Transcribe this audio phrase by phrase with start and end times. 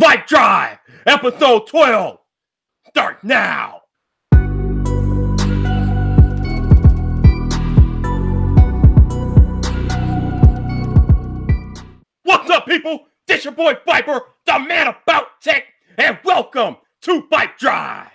[0.00, 2.18] Vibe Drive, episode 12.
[2.88, 3.82] Start now.
[12.22, 13.00] What's up, people?
[13.26, 15.64] This your boy Viper, the man about tech,
[15.98, 18.08] and welcome to Vibe Drive.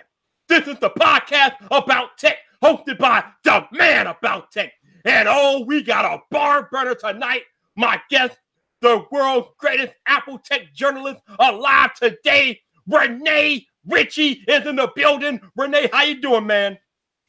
[0.48, 4.72] This is the podcast about tech, hosted by the man about tech.
[5.04, 7.42] And oh, we got a barn burner tonight.
[7.76, 8.36] My guest,
[8.80, 15.40] the world's greatest Apple tech journalist alive today, Rene Ritchie, is in the building.
[15.56, 16.78] Rene, how you doing, man?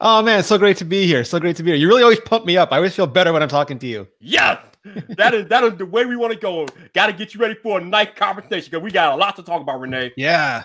[0.01, 1.23] Oh man, so great to be here.
[1.23, 1.79] So great to be here.
[1.79, 2.71] You really always pump me up.
[2.71, 4.07] I always feel better when I'm talking to you.
[4.21, 4.59] Yes,
[5.17, 6.67] that is that is the way we want to go.
[6.93, 9.43] Got to get you ready for a nice conversation because we got a lot to
[9.43, 10.11] talk about, Rene.
[10.15, 10.63] Yeah.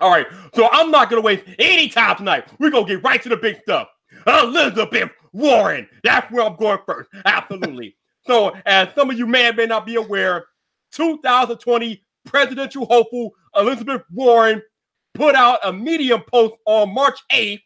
[0.00, 2.48] All right, so I'm not gonna waste any time tonight.
[2.58, 3.88] We're gonna get right to the big stuff.
[4.26, 5.88] Elizabeth Warren.
[6.02, 7.10] That's where I'm going first.
[7.24, 7.96] Absolutely.
[8.26, 10.46] So, as some of you may or may not be aware,
[10.92, 14.62] 2020 presidential hopeful Elizabeth Warren
[15.14, 17.62] put out a Medium post on March 8th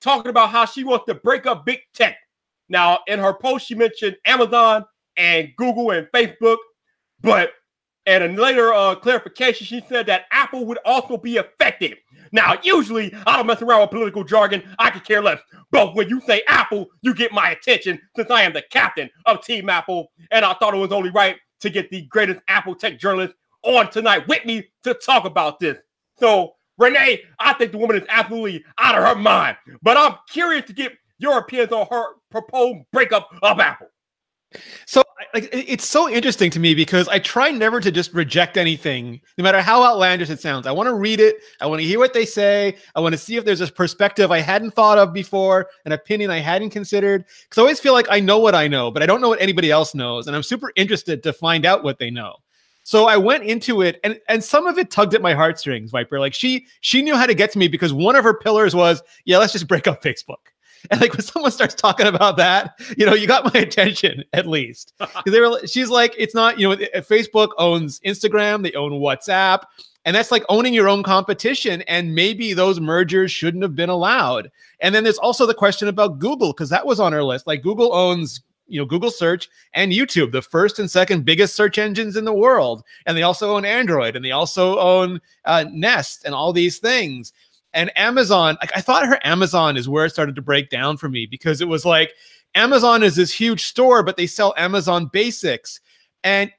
[0.00, 2.16] talking about how she wants to break up big tech.
[2.68, 4.84] Now, in her post, she mentioned Amazon
[5.16, 6.58] and Google and Facebook,
[7.20, 7.52] but
[8.06, 11.96] and in later uh, clarification, she said that Apple would also be affected.
[12.32, 14.62] Now, usually I don't mess around with political jargon.
[14.78, 15.40] I could care less.
[15.70, 19.44] But when you say Apple, you get my attention since I am the captain of
[19.44, 20.12] Team Apple.
[20.30, 23.90] And I thought it was only right to get the greatest Apple tech journalist on
[23.90, 25.78] tonight with me to talk about this.
[26.18, 29.56] So, Rene, I think the woman is absolutely out of her mind.
[29.82, 33.88] But I'm curious to get your opinions on her proposed breakup of Apple.
[34.86, 39.20] So like it's so interesting to me because I try never to just reject anything,
[39.38, 40.66] no matter how outlandish it sounds.
[40.66, 41.36] I want to read it.
[41.60, 42.76] I want to hear what they say.
[42.94, 46.30] I want to see if there's a perspective I hadn't thought of before, an opinion
[46.30, 47.24] I hadn't considered.
[47.44, 49.40] Because I always feel like I know what I know, but I don't know what
[49.40, 52.36] anybody else knows, and I'm super interested to find out what they know.
[52.82, 56.20] So I went into it, and and some of it tugged at my heartstrings, Viper.
[56.20, 59.02] Like she she knew how to get to me because one of her pillars was,
[59.24, 60.52] yeah, let's just break up Facebook.
[60.90, 64.46] And like when someone starts talking about that, you know, you got my attention at
[64.46, 64.92] least.
[65.26, 69.64] They were, she's like, it's not, you know, Facebook owns Instagram, they own WhatsApp,
[70.04, 71.82] and that's like owning your own competition.
[71.82, 74.50] And maybe those mergers shouldn't have been allowed.
[74.80, 77.46] And then there's also the question about Google, because that was on our list.
[77.46, 81.78] Like Google owns you know Google search and YouTube, the first and second biggest search
[81.78, 86.24] engines in the world, and they also own Android and they also own uh, Nest
[86.24, 87.32] and all these things
[87.76, 91.10] and Amazon, like I thought her Amazon is where it started to break down for
[91.10, 92.14] me because it was like
[92.54, 95.78] Amazon is this huge store, but they sell Amazon basics.
[96.24, 96.50] And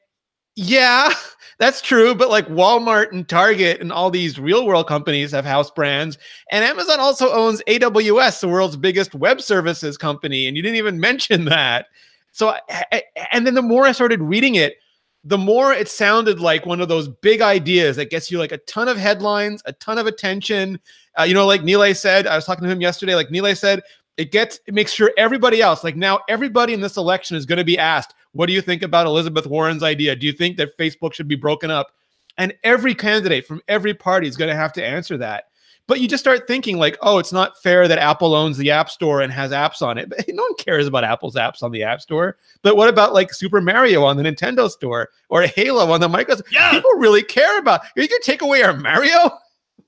[0.56, 1.12] yeah,
[1.60, 2.14] that's true.
[2.14, 6.20] But like Walmart and Target and all these real world companies have house brands.
[6.52, 10.48] And Amazon also owns AWS, the world's biggest web services company.
[10.48, 11.88] And you didn't even mention that.
[12.32, 12.56] So,
[13.32, 14.78] and then the more I started reading it,
[15.28, 18.60] the more it sounded like one of those big ideas that gets you like a
[18.60, 20.80] ton of headlines, a ton of attention.
[21.20, 23.14] Uh, you know, like Nilay said, I was talking to him yesterday.
[23.14, 23.82] Like Nilay said,
[24.16, 27.58] it gets it makes sure everybody else, like now, everybody in this election is going
[27.58, 30.16] to be asked, "What do you think about Elizabeth Warren's idea?
[30.16, 31.92] Do you think that Facebook should be broken up?"
[32.38, 35.46] And every candidate from every party is going to have to answer that.
[35.88, 38.90] But you just start thinking like, oh, it's not fair that Apple owns the App
[38.90, 40.10] Store and has apps on it.
[40.18, 42.38] But no one cares about Apple's apps on the App Store.
[42.62, 46.52] But what about like Super Mario on the Nintendo Store or Halo on the Microsoft?
[46.52, 46.72] Yeah.
[46.72, 47.82] People really care about.
[47.96, 49.32] You gonna take away our Mario?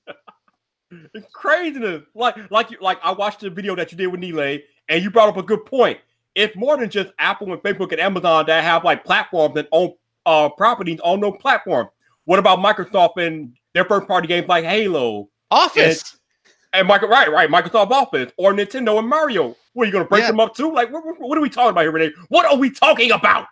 [0.90, 2.02] it's craziness.
[2.14, 5.10] Like, like you, like I watched the video that you did with Nilay, and you
[5.10, 5.98] brought up a good point.
[6.34, 9.92] It's more than just Apple and Facebook and Amazon that have like platforms that own
[10.24, 11.88] uh properties on no platform.
[12.24, 16.18] What about Microsoft and their first party games like Halo Office.
[16.72, 19.56] And, and Michael, right, right, Microsoft Office or Nintendo and Mario.
[19.72, 20.28] What are you going to break yeah.
[20.28, 20.72] them up too?
[20.72, 22.12] Like, what, what, are we talking about here, Rene?
[22.28, 23.46] What are we talking about?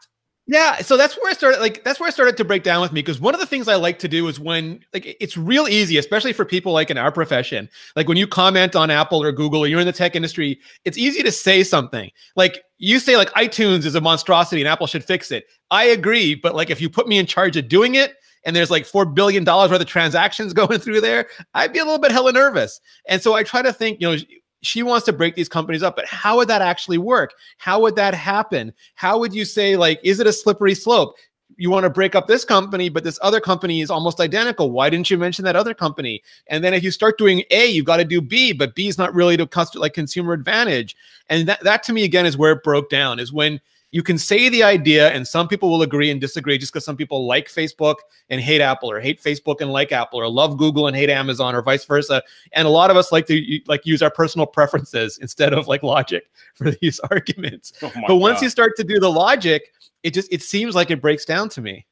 [0.50, 1.60] Yeah, so that's where I started.
[1.60, 3.68] Like, that's where I started to break down with me because one of the things
[3.68, 6.96] I like to do is when, like, it's real easy, especially for people like in
[6.96, 7.68] our profession.
[7.96, 10.96] Like, when you comment on Apple or Google or you're in the tech industry, it's
[10.96, 12.10] easy to say something.
[12.34, 15.44] Like, you say like iTunes is a monstrosity and Apple should fix it.
[15.70, 18.14] I agree, but like, if you put me in charge of doing it,
[18.48, 22.00] and there's like $4 billion worth of transactions going through there, I'd be a little
[22.00, 22.80] bit hella nervous.
[23.06, 24.16] And so I try to think, you know,
[24.62, 27.34] she wants to break these companies up, but how would that actually work?
[27.58, 28.72] How would that happen?
[28.94, 31.14] How would you say, like, is it a slippery slope?
[31.58, 34.70] You want to break up this company, but this other company is almost identical.
[34.70, 36.22] Why didn't you mention that other company?
[36.46, 38.96] And then if you start doing A, you've got to do B, but B is
[38.96, 40.96] not really to customer like consumer advantage.
[41.28, 43.20] And that, that to me again is where it broke down.
[43.20, 46.72] Is when you can say the idea and some people will agree and disagree just
[46.72, 47.96] because some people like Facebook
[48.28, 51.54] and hate Apple or hate Facebook and like Apple or love Google and hate Amazon
[51.54, 52.22] or vice versa.
[52.52, 55.82] And a lot of us like to like use our personal preferences instead of like
[55.82, 57.72] logic for these arguments.
[57.82, 58.42] Oh but once God.
[58.42, 61.62] you start to do the logic, it just it seems like it breaks down to
[61.62, 61.86] me.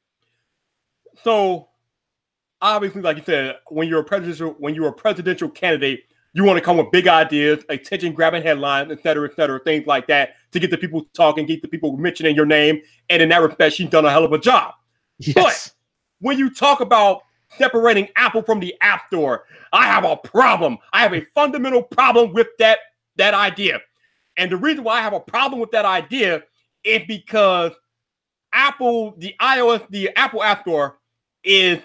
[1.25, 1.69] So
[2.61, 6.05] obviously, like you said, when you're a presidential when you're a presidential candidate,
[6.37, 9.87] you want to come with big ideas, attention grabbing headlines, et cetera, et cetera, things
[9.87, 12.83] like that to get the people talking, get the people mentioning your name.
[13.09, 14.75] And in that respect, she's done a hell of a job.
[15.19, 15.35] Yes.
[15.35, 15.73] But
[16.21, 17.23] when you talk about
[17.57, 20.77] separating Apple from the App Store, I have a problem.
[20.93, 22.81] I have a fundamental problem with that,
[23.17, 23.81] that idea.
[24.37, 26.43] And the reason why I have a problem with that idea
[26.85, 27.73] is because
[28.53, 30.99] Apple, the iOS, the Apple App Store
[31.43, 31.79] is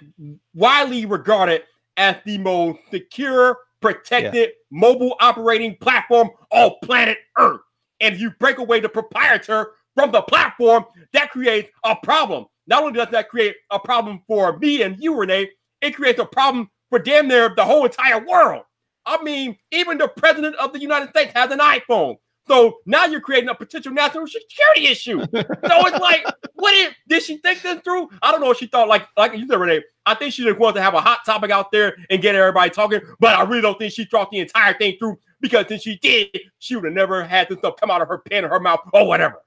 [0.54, 1.64] widely regarded
[1.96, 4.80] as the most secure protected yeah.
[4.80, 7.62] mobile operating platform on planet Earth.
[8.00, 12.46] And if you break away the proprietor from the platform, that creates a problem.
[12.68, 15.50] Not only does that create a problem for me and you, Rene,
[15.82, 18.64] it creates a problem for damn near the whole entire world.
[19.06, 22.18] I mean, even the president of the United States has an iPhone.
[22.48, 25.20] So now you're creating a potential national security issue.
[25.22, 28.10] so it's like, what is, did she think this through?
[28.22, 29.84] I don't know if she thought like like you said, Rene.
[30.06, 32.72] I think she just wanted to have a hot topic out there and get everybody
[32.72, 33.02] talking.
[33.20, 36.40] But I really don't think she thought the entire thing through because if she did,
[36.60, 38.80] she would have never had this stuff come out of her pen or her mouth
[38.94, 39.38] or whatever.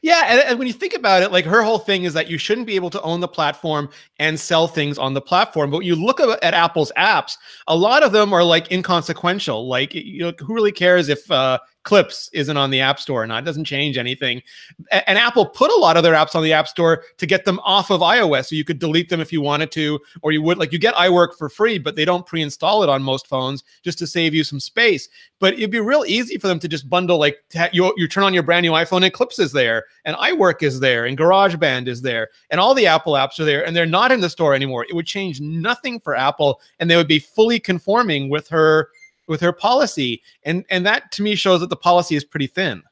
[0.00, 2.38] Yeah, and, and, when you think about it, like her whole thing is that you
[2.38, 5.70] shouldn't be able to own the platform and sell things on the platform.
[5.70, 9.68] But you look at, at Apple's apps, a lot of them are like inconsequential.
[9.68, 13.26] Like, you know, who really cares if uh, Clips isn't on the App Store or
[13.26, 13.42] not.
[13.42, 14.42] It doesn't change anything.
[14.90, 17.60] And Apple put a lot of their apps on the App Store to get them
[17.60, 18.46] off of iOS.
[18.46, 20.94] So you could delete them if you wanted to, or you would like you get
[20.94, 24.44] iWork for free, but they don't pre-install it on most phones just to save you
[24.44, 25.08] some space.
[25.38, 27.36] But it'd be real easy for them to just bundle like
[27.72, 30.80] you, you turn on your brand new iPhone and Clips is there, and iWork is
[30.80, 34.10] there, and GarageBand is there, and all the Apple apps are there, and they're not
[34.10, 34.86] in the store anymore.
[34.88, 38.88] It would change nothing for Apple, and they would be fully conforming with her
[39.26, 42.82] with her policy, and and that to me shows that the policy is pretty thin.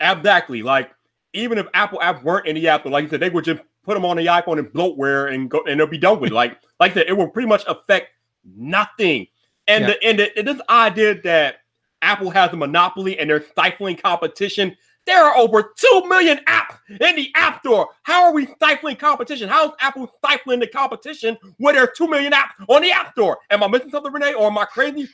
[0.00, 0.62] Exactly.
[0.62, 0.90] Like
[1.32, 3.94] even if Apple app weren't in the app, like you said, they would just put
[3.94, 6.32] them on the iPhone and bloatware and go and they'll be done with.
[6.32, 8.08] Like like that, it will pretty much affect
[8.44, 9.26] nothing.
[9.68, 9.88] And yeah.
[9.88, 11.56] the and, the, and this idea that
[12.02, 14.76] Apple has a monopoly and they're stifling competition.
[15.04, 17.88] There are over 2 million apps in the App Store.
[18.04, 19.48] How are we stifling competition?
[19.48, 23.10] How is Apple stifling the competition when there are 2 million apps on the App
[23.10, 23.38] Store?
[23.50, 24.34] Am I missing something, Rene?
[24.34, 25.08] Or am I crazy?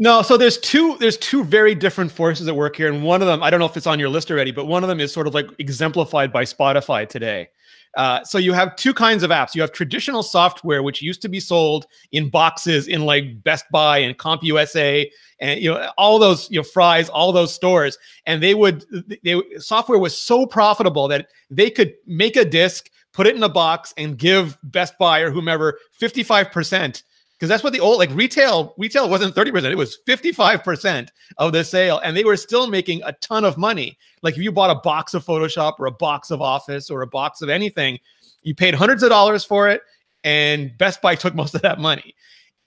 [0.00, 3.26] No, so there's two there's two very different forces at work here, and one of
[3.26, 5.12] them I don't know if it's on your list already, but one of them is
[5.12, 7.48] sort of like exemplified by Spotify today.
[7.96, 9.56] Uh, so you have two kinds of apps.
[9.56, 13.98] You have traditional software, which used to be sold in boxes in like Best Buy
[13.98, 15.10] and CompUSA,
[15.40, 18.84] and you know all those you know Fry's, all those stores, and they would
[19.24, 23.48] they software was so profitable that they could make a disc, put it in a
[23.48, 27.02] box, and give Best Buy or whomever 55 percent
[27.38, 31.62] because that's what the old like retail retail wasn't 30% it was 55% of the
[31.62, 33.96] sale and they were still making a ton of money.
[34.22, 37.06] Like if you bought a box of photoshop or a box of office or a
[37.06, 37.98] box of anything
[38.42, 39.82] you paid hundreds of dollars for it
[40.24, 42.14] and best buy took most of that money.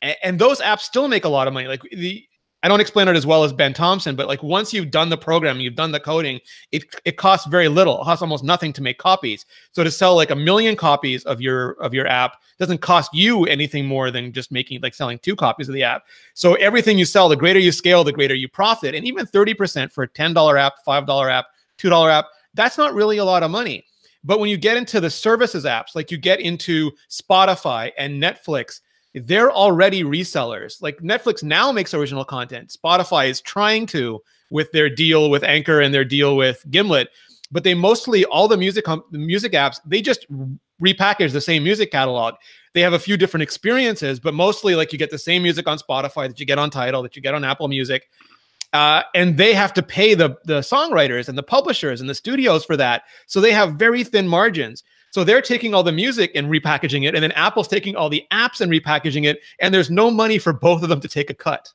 [0.01, 1.67] And, and those apps still make a lot of money.
[1.67, 2.25] Like the
[2.63, 5.17] I don't explain it as well as Ben Thompson, but like once you've done the
[5.17, 6.39] program, you've done the coding,
[6.71, 8.01] it it costs very little.
[8.01, 9.45] It costs almost nothing to make copies.
[9.71, 13.45] So to sell like a million copies of your of your app doesn't cost you
[13.45, 16.03] anything more than just making like selling two copies of the app.
[16.35, 18.93] So everything you sell, the greater you scale, the greater you profit.
[18.93, 21.45] And even 30% for a $10 app, $5 app,
[21.79, 23.83] $2 app, that's not really a lot of money.
[24.23, 28.81] But when you get into the services apps, like you get into Spotify and Netflix,
[29.13, 30.81] they're already resellers.
[30.81, 32.69] Like Netflix now makes original content.
[32.69, 37.09] Spotify is trying to with their deal with Anchor and their deal with Gimlet,
[37.51, 40.25] but they mostly all the music the music apps they just
[40.81, 42.35] repackage the same music catalog.
[42.73, 45.77] They have a few different experiences, but mostly like you get the same music on
[45.77, 48.09] Spotify that you get on Tidal, that you get on Apple Music.
[48.73, 52.63] Uh, and they have to pay the the songwriters and the publishers and the studios
[52.63, 53.03] for that.
[53.27, 54.83] So they have very thin margins.
[55.11, 58.25] So they're taking all the music and repackaging it, and then Apple's taking all the
[58.31, 61.33] apps and repackaging it, and there's no money for both of them to take a
[61.33, 61.71] cut.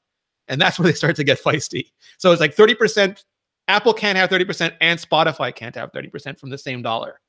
[0.48, 1.92] And that's where they start to get feisty.
[2.16, 3.22] So it's like 30%,
[3.68, 7.20] Apple can't have 30%, and Spotify can't have 30% from the same dollar.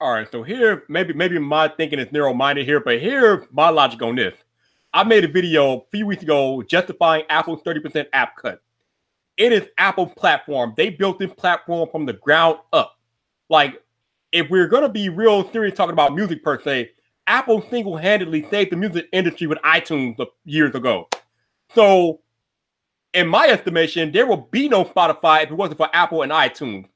[0.00, 4.00] All right, so here maybe maybe my thinking is narrow-minded here, but here my logic
[4.00, 4.34] on this.
[4.94, 8.62] I made a video a few weeks ago justifying Apple's 30% app cut.
[9.36, 10.72] It is Apple platform.
[10.76, 12.96] They built this platform from the ground up.
[13.48, 13.82] Like
[14.32, 16.90] if we're going to be real serious talking about music per se,
[17.26, 21.08] Apple single handedly saved the music industry with iTunes years ago.
[21.74, 22.20] So,
[23.14, 26.86] in my estimation, there will be no Spotify if it wasn't for Apple and iTunes.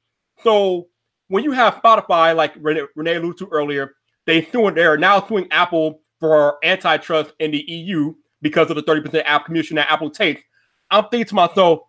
[0.43, 0.87] So,
[1.27, 5.47] when you have Spotify, like Rene, Rene alluded to earlier, they suing, they're now suing
[5.51, 10.41] Apple for antitrust in the EU because of the 30% app commission that Apple takes.
[10.89, 11.79] I'm thinking to myself,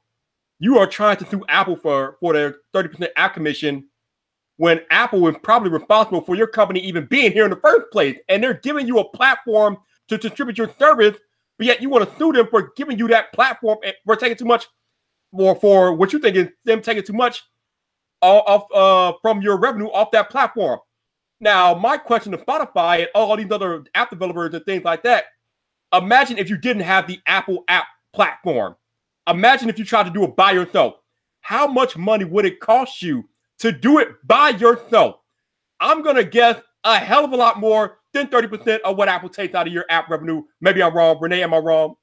[0.58, 3.88] you are trying to sue Apple for, for their 30% app commission
[4.56, 8.16] when Apple is probably responsible for your company even being here in the first place.
[8.28, 11.16] And they're giving you a platform to distribute your service,
[11.58, 14.44] but yet you want to sue them for giving you that platform for taking too
[14.44, 14.66] much
[15.32, 17.42] or for what you think is them taking too much
[18.20, 20.78] off uh, from your revenue off that platform.
[21.40, 25.24] Now, my question to Spotify and all these other app developers and things like that
[25.92, 28.76] imagine if you didn't have the Apple app platform.
[29.28, 30.94] Imagine if you tried to do it by yourself.
[31.40, 33.28] How much money would it cost you
[33.64, 35.16] to do it by yourself?
[35.80, 39.30] I'm going to guess a hell of a lot more than 30% of what Apple
[39.30, 40.42] takes out of your app revenue.
[40.60, 41.16] Maybe I'm wrong.
[41.18, 41.94] Rene, am I wrong?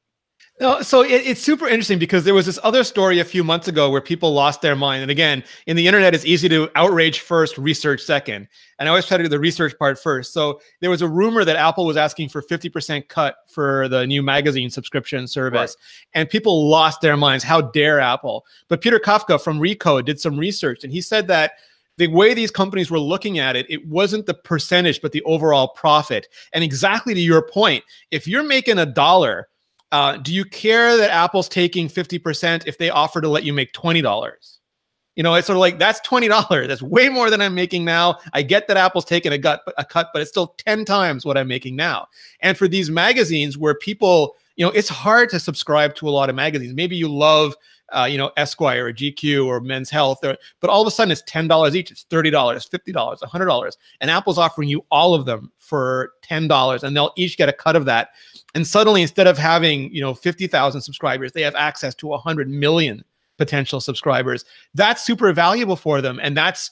[0.61, 3.67] No, so it, it's super interesting because there was this other story a few months
[3.67, 5.01] ago where people lost their mind.
[5.01, 8.47] And again, in the internet, it's easy to outrage first, research second.
[8.77, 10.33] And I always try to do the research part first.
[10.33, 14.21] So there was a rumor that Apple was asking for 50% cut for the new
[14.21, 15.75] magazine subscription service.
[15.79, 16.19] Right.
[16.21, 17.43] And people lost their minds.
[17.43, 18.45] How dare Apple?
[18.67, 21.53] But Peter Kafka from Recode did some research and he said that
[21.97, 25.69] the way these companies were looking at it, it wasn't the percentage, but the overall
[25.69, 26.27] profit.
[26.53, 29.47] And exactly to your point, if you're making a dollar,
[29.91, 33.73] uh, do you care that Apple's taking 50% if they offer to let you make
[33.73, 34.57] $20?
[35.15, 36.67] You know, it's sort of like that's $20.
[36.67, 38.17] That's way more than I'm making now.
[38.33, 41.37] I get that Apple's taking a, gut, a cut, but it's still 10 times what
[41.37, 42.07] I'm making now.
[42.39, 46.29] And for these magazines where people, you know, it's hard to subscribe to a lot
[46.29, 46.73] of magazines.
[46.73, 47.55] Maybe you love
[47.91, 51.11] uh, you know, Esquire or GQ or Men's Health, or, but all of a sudden
[51.11, 51.91] it's ten dollars each.
[51.91, 56.13] It's thirty dollars, fifty dollars, hundred dollars, and Apple's offering you all of them for
[56.21, 58.09] ten dollars, and they'll each get a cut of that.
[58.53, 62.49] And suddenly, instead of having you know fifty thousand subscribers, they have access to hundred
[62.49, 63.03] million
[63.37, 64.45] potential subscribers.
[64.73, 66.71] That's super valuable for them, and that's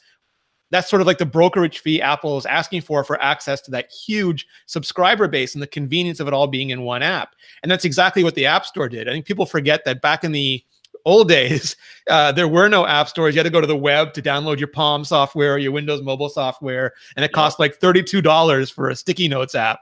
[0.72, 3.92] that's sort of like the brokerage fee Apple is asking for for access to that
[3.92, 7.36] huge subscriber base and the convenience of it all being in one app.
[7.64, 9.08] And that's exactly what the App Store did.
[9.08, 10.64] I think people forget that back in the
[11.06, 11.76] old days,
[12.10, 13.36] uh, there were no app stores.
[13.36, 16.02] You had to go to the web to download your Palm software or your Windows
[16.02, 19.80] mobile software, and it cost like thirty-two dollars for a sticky notes app.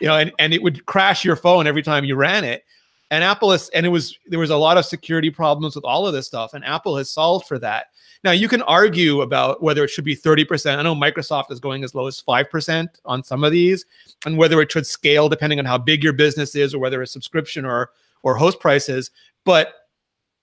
[0.00, 2.64] You know, and, and it would crash your phone every time you ran it.
[3.10, 6.06] And Apple is, and it was there was a lot of security problems with all
[6.06, 7.86] of this stuff, and Apple has solved for that.
[8.22, 10.76] Now you can argue about whether it should be 30%.
[10.76, 13.86] I know Microsoft is going as low as 5% on some of these,
[14.26, 17.12] and whether it should scale depending on how big your business is or whether it's
[17.12, 17.90] subscription or
[18.22, 19.10] or host prices.
[19.44, 19.79] But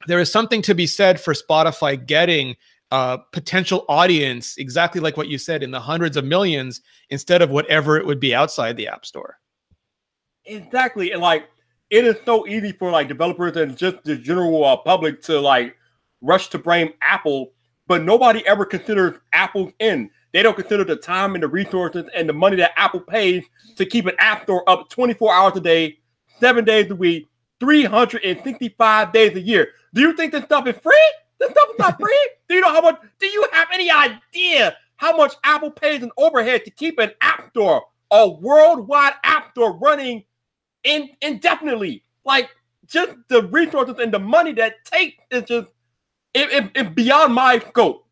[0.06, 2.56] there is something to be said for Spotify getting
[2.92, 7.50] a potential audience exactly like what you said in the hundreds of millions instead of
[7.50, 9.40] whatever it would be outside the App Store.
[10.46, 11.12] Exactly.
[11.12, 11.50] And like
[11.90, 15.76] it is so easy for like developers and just the general uh, public to like
[16.22, 17.52] rush to blame Apple,
[17.88, 20.10] but nobody ever considers Apple's end.
[20.34, 23.44] They don't consider the time and the resources and the money that Apple pays
[23.76, 26.00] to keep an app store up 24 hours a day,
[26.40, 27.28] seven days a week,
[27.60, 29.70] 365 days a year.
[29.94, 31.14] Do you think this stuff is free?
[31.40, 32.30] This stuff is not free.
[32.48, 33.00] do you know how much?
[33.20, 37.50] Do you have any idea how much Apple pays in overhead to keep an app
[37.50, 40.24] store, a worldwide app store running
[40.84, 42.04] in, indefinitely?
[42.26, 42.50] Like
[42.88, 45.70] just the resources and the money that takes is just
[46.34, 48.06] it, it, it's beyond my scope.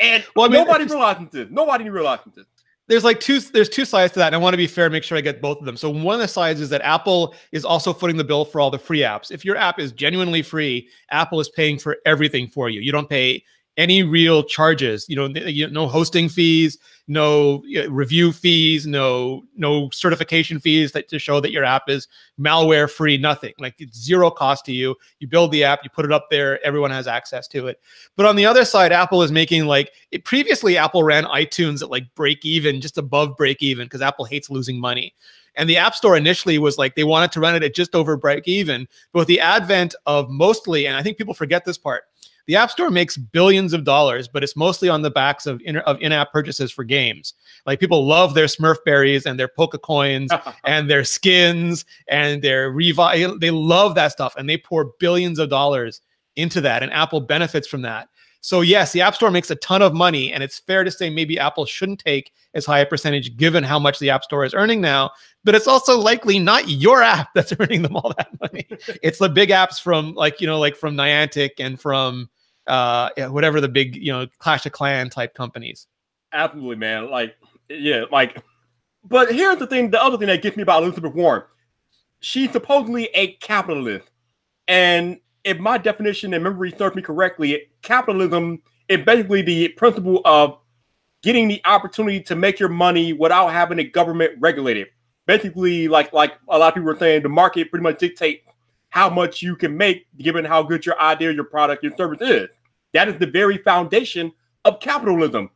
[0.00, 1.48] And well, I mean, nobody realizes this.
[1.50, 2.46] Nobody realizes this
[2.88, 4.92] there's like two there's two sides to that and i want to be fair and
[4.92, 5.76] make sure i get both of them.
[5.76, 8.70] So one of the sides is that apple is also footing the bill for all
[8.70, 9.30] the free apps.
[9.30, 12.80] If your app is genuinely free apple is paying for everything for you.
[12.80, 13.44] You don't pay
[13.78, 15.06] any real charges.
[15.08, 21.40] You know, no hosting fees, no review fees, no no certification fees that to show
[21.40, 22.08] that your app is
[22.38, 23.16] malware free.
[23.16, 24.96] Nothing like it's zero cost to you.
[25.20, 27.80] You build the app, you put it up there, everyone has access to it.
[28.16, 31.88] But on the other side, Apple is making like it, previously Apple ran iTunes at
[31.88, 35.14] like break even, just above break even, because Apple hates losing money.
[35.54, 38.16] And the App Store initially was like they wanted to run it at just over
[38.16, 38.86] break even.
[39.12, 42.04] But with the advent of mostly, and I think people forget this part,
[42.48, 45.76] the App Store makes billions of dollars, but it's mostly on the backs of in,
[45.76, 47.34] of in-app purchases for games.
[47.66, 50.32] Like people love their Smurf berries and their Poke coins
[50.64, 53.38] and their skins and their revive.
[53.38, 56.00] They love that stuff, and they pour billions of dollars
[56.36, 58.08] into that, and Apple benefits from that.
[58.40, 61.10] So yes, the App Store makes a ton of money, and it's fair to say
[61.10, 64.54] maybe Apple shouldn't take as high a percentage given how much the App Store is
[64.54, 65.10] earning now.
[65.44, 68.66] But it's also likely not your app that's earning them all that money.
[69.02, 72.30] it's the big apps from like you know like from Niantic and from
[72.68, 75.86] uh, whatever the big, you know, Clash of Clan type companies.
[76.32, 77.10] Absolutely, man.
[77.10, 77.36] Like,
[77.68, 78.42] yeah, like,
[79.04, 81.42] but here's the thing the other thing that gets me about Elizabeth Warren.
[82.20, 84.10] She's supposedly a capitalist.
[84.66, 90.58] And if my definition and memory serves me correctly, capitalism is basically the principle of
[91.22, 94.88] getting the opportunity to make your money without having a government regulate it.
[95.26, 98.44] Basically, like like a lot of people are saying, the market pretty much dictates
[98.90, 102.48] how much you can make given how good your idea, your product, your service is.
[102.92, 104.32] That is the very foundation
[104.64, 105.50] of capitalism.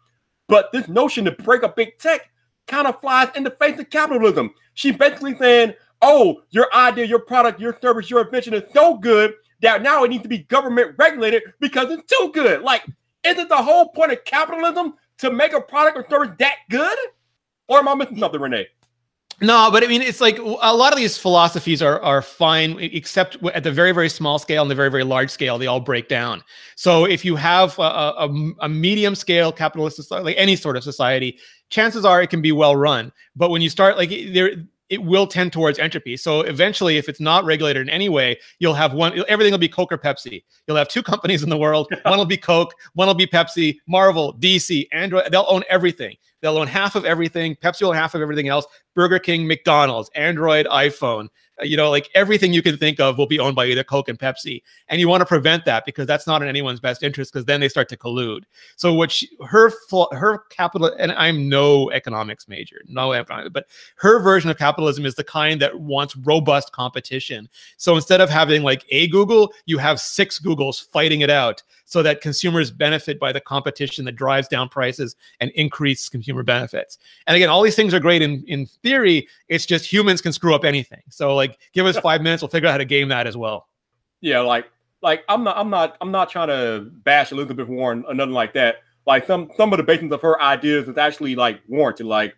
[0.48, 2.30] But this notion to break up big tech
[2.66, 4.50] kind of flies in the face of capitalism.
[4.74, 9.34] She's basically saying, oh, your idea, your product, your service, your invention is so good
[9.60, 12.62] that now it needs to be government regulated because it's too good.
[12.62, 12.84] Like,
[13.24, 16.98] isn't the whole point of capitalism to make a product or service that good?
[17.68, 18.66] Or am I missing something, Rene?
[19.42, 20.42] No, but I mean, it's like a
[20.74, 24.70] lot of these philosophies are are fine, except at the very very small scale and
[24.70, 26.44] the very very large scale, they all break down.
[26.76, 30.84] So if you have a, a, a medium scale capitalist society, like any sort of
[30.84, 31.38] society,
[31.70, 33.10] chances are it can be well run.
[33.34, 34.52] But when you start like there,
[34.88, 36.16] it will tend towards entropy.
[36.16, 39.22] So eventually, if it's not regulated in any way, you'll have one.
[39.28, 40.42] Everything will be Coke or Pepsi.
[40.66, 41.90] You'll have two companies in the world.
[42.04, 42.74] one will be Coke.
[42.94, 43.78] One will be Pepsi.
[43.86, 45.30] Marvel, DC, Android.
[45.30, 46.16] They'll own everything.
[46.40, 47.56] They'll own half of everything.
[47.56, 48.66] Pepsi will own half of everything else.
[48.94, 51.28] Burger King, McDonald's, Android, iPhone.
[51.62, 54.18] You know, like everything you can think of will be owned by either Coke and
[54.18, 54.62] Pepsi.
[54.88, 57.60] And you want to prevent that because that's not in anyone's best interest because then
[57.60, 58.44] they start to collude.
[58.76, 59.72] So what she, her
[60.12, 63.66] her capital and I'm no economics major, no economics, but
[63.96, 67.48] her version of capitalism is the kind that wants robust competition.
[67.76, 72.02] So instead of having like a Google, you have six Googles fighting it out so
[72.02, 76.96] that consumers benefit by the competition that drives down prices and increase consumer benefits.
[77.26, 79.28] And again, all these things are great in, in theory.
[79.48, 81.02] It's just humans can screw up anything.
[81.10, 83.68] So like give us five minutes, we'll figure out how to game that as well.
[84.22, 84.70] Yeah, like
[85.02, 88.54] like I'm not I'm not I'm not trying to bash Elizabeth Warren or nothing like
[88.54, 88.76] that.
[89.06, 92.06] Like some some of the basis of her ideas is actually like warranted.
[92.06, 92.34] Like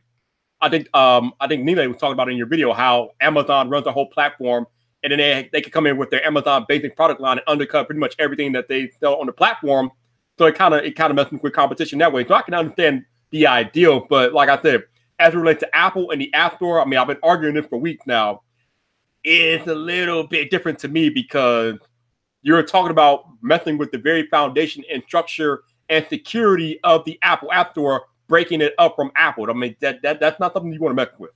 [0.63, 3.87] I think um I think Nina was talking about in your video how Amazon runs
[3.87, 4.67] a whole platform
[5.05, 7.87] and then they they could come in with their Amazon basic product line and undercut
[7.87, 9.91] pretty much everything that they sell on the platform.
[10.39, 12.27] So it kind of it kind of messes with competition that way.
[12.27, 14.85] So I can understand the ideal, but like I said,
[15.19, 17.67] as it relates to Apple and the App Store, I mean I've been arguing this
[17.67, 18.43] for weeks now.
[19.23, 21.77] It's a little bit different to me because
[22.43, 27.53] you're talking about messing with the very foundation and structure and security of the Apple
[27.53, 29.51] App Store, breaking it up from Apple.
[29.51, 31.31] I mean that, that that's not something you want to mess with.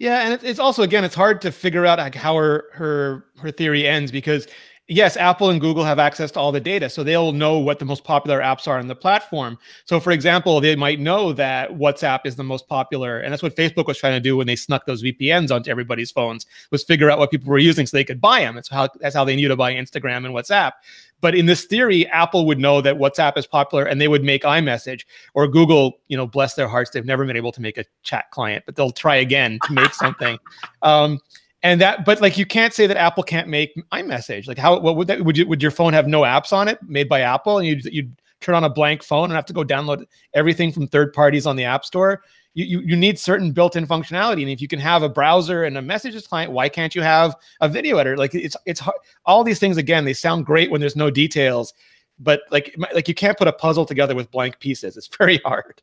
[0.00, 3.50] Yeah, and it's also again, it's hard to figure out like how her her her
[3.50, 4.46] theory ends because
[4.90, 7.84] yes, Apple and Google have access to all the data, so they'll know what the
[7.84, 9.56] most popular apps are on the platform.
[9.84, 13.56] So, for example, they might know that WhatsApp is the most popular, and that's what
[13.56, 17.10] Facebook was trying to do when they snuck those VPNs onto everybody's phones was figure
[17.10, 18.54] out what people were using so they could buy them.
[18.56, 20.72] That's how that's how they knew to buy Instagram and WhatsApp.
[21.20, 24.42] But in this theory, Apple would know that WhatsApp is popular and they would make
[24.42, 27.84] iMessage or Google, you know, bless their hearts, they've never been able to make a
[28.02, 30.38] chat client, but they'll try again to make something.
[30.82, 31.20] Um,
[31.62, 34.48] and that, but like you can't say that Apple can't make iMessage.
[34.48, 36.78] Like how what would that would you would your phone have no apps on it
[36.82, 39.62] made by Apple and you'd, you'd turn on a blank phone and have to go
[39.62, 42.22] download everything from third parties on the App Store?
[42.54, 44.42] you, you, you need certain built-in functionality.
[44.42, 47.36] And if you can have a browser and a messages client, why can't you have
[47.60, 48.16] a video editor?
[48.16, 48.96] Like it's it's hard.
[49.24, 51.74] all these things again, they sound great when there's no details,
[52.18, 54.96] but like like you can't put a puzzle together with blank pieces.
[54.96, 55.80] It's very hard.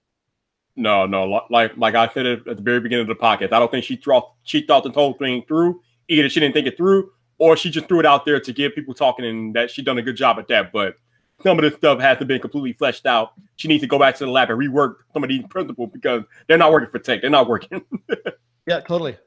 [0.77, 3.71] No, no, like like I said at the very beginning of the podcast, I don't
[3.71, 5.81] think she thought she thought the whole thing through.
[6.07, 7.09] Either she didn't think it through,
[7.39, 9.97] or she just threw it out there to get people talking, and that she done
[9.97, 10.71] a good job at that.
[10.71, 10.95] But
[11.41, 13.33] some of this stuff hasn't been completely fleshed out.
[13.55, 16.23] She needs to go back to the lab and rework some of these principles because
[16.47, 17.21] they're not working for tech.
[17.21, 17.83] They're not working.
[18.67, 19.17] yeah, totally.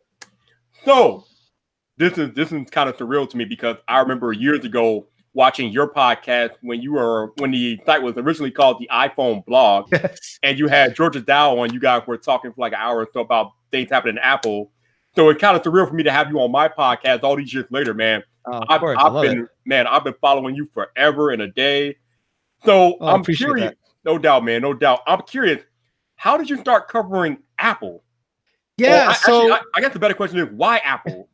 [0.84, 1.24] So
[1.96, 5.70] this is this is kind of surreal to me because I remember years ago watching
[5.70, 10.38] your podcast when you were when the site was originally called the iPhone blog yes.
[10.42, 11.72] and you had Georgia Dow on.
[11.72, 14.70] You guys were talking for like an hour or so about things happening in Apple.
[15.16, 17.52] So it's kind of surreal for me to have you on my podcast all these
[17.52, 18.22] years later, man.
[18.46, 19.48] Oh, I've, I've been, it.
[19.66, 21.96] man, I've been following you forever and a day.
[22.64, 23.76] So oh, I'm curious, that.
[24.04, 25.00] no doubt, man, no doubt.
[25.06, 25.62] I'm curious,
[26.14, 28.04] how did you start covering Apple?
[28.76, 31.28] Yeah, I, so actually, I, I guess the better question is why Apple?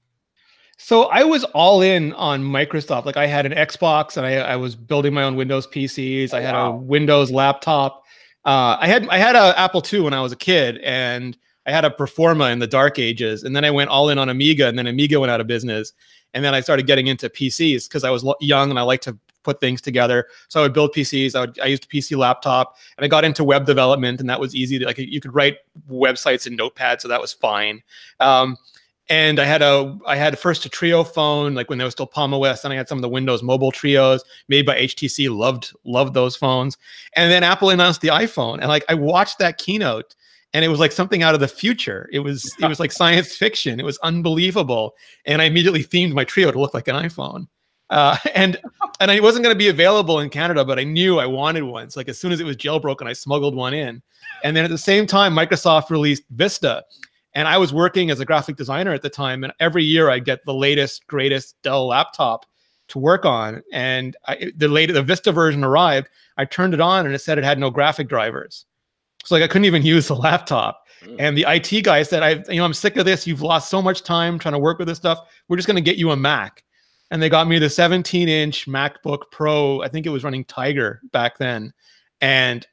[0.76, 3.06] So I was all in on Microsoft.
[3.06, 6.34] Like I had an Xbox and I, I was building my own Windows PCs.
[6.34, 6.72] I had wow.
[6.72, 8.04] a Windows laptop.
[8.44, 11.36] Uh, I had I had a Apple II when I was a kid, and
[11.66, 13.42] I had a Performa in the dark ages.
[13.42, 15.92] And then I went all in on Amiga, and then Amiga went out of business.
[16.32, 19.18] And then I started getting into PCs because I was young and I liked to
[19.42, 20.26] put things together.
[20.48, 21.34] So I would build PCs.
[21.34, 24.38] I, would, I used a PC laptop, and I got into web development, and that
[24.38, 24.78] was easy.
[24.78, 25.56] To, like you could write
[25.90, 27.82] websites in Notepad, so that was fine.
[28.20, 28.56] Um,
[29.08, 32.06] and I had a I had first a Treo phone, like when there was still
[32.06, 35.34] Palm OS, and I had some of the Windows Mobile Treos made by HTC.
[35.34, 36.76] Loved loved those phones.
[37.14, 40.14] And then Apple announced the iPhone, and like I watched that keynote,
[40.52, 42.08] and it was like something out of the future.
[42.12, 43.78] It was it was like science fiction.
[43.78, 47.46] It was unbelievable, and I immediately themed my Treo to look like an iPhone.
[47.90, 48.58] Uh, and
[48.98, 51.90] and I wasn't going to be available in Canada, but I knew I wanted one.
[51.90, 54.02] So like as soon as it was jailbroken, I smuggled one in.
[54.42, 56.84] And then at the same time, Microsoft released Vista,
[57.36, 59.44] and I was working as a graphic designer at the time.
[59.44, 62.46] And every year, I get the latest, greatest Dell laptop
[62.88, 63.62] to work on.
[63.74, 66.08] And I, the latest, the Vista version arrived.
[66.38, 68.64] I turned it on, and it said it had no graphic drivers.
[69.26, 70.86] So like I couldn't even use the laptop.
[71.04, 71.16] Mm.
[71.18, 73.26] And the IT guy said, I you know, I'm sick of this.
[73.26, 75.20] You've lost so much time trying to work with this stuff.
[75.48, 76.64] We're just gonna get you a Mac.
[77.10, 79.82] And they got me the 17 inch MacBook Pro.
[79.82, 81.74] I think it was running Tiger back then.
[82.22, 82.66] And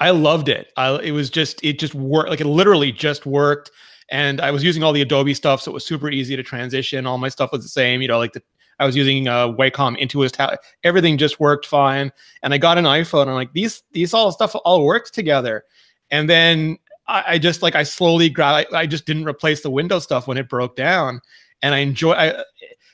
[0.00, 0.72] I loved it.
[0.76, 2.30] I, it was just, it just worked.
[2.30, 3.70] Like it literally just worked.
[4.10, 5.60] And I was using all the Adobe stuff.
[5.60, 7.06] So it was super easy to transition.
[7.06, 8.42] All my stuff was the same, you know, like the,
[8.78, 10.32] I was using uh, Wacom Intuos.
[10.32, 12.10] Ta- everything just worked fine.
[12.42, 13.28] And I got an iPhone.
[13.28, 15.64] I'm like, these, these all stuff all works together.
[16.10, 19.70] And then I, I just like, I slowly, gra- I, I just didn't replace the
[19.70, 21.20] Windows stuff when it broke down.
[21.62, 22.42] And I enjoy, I,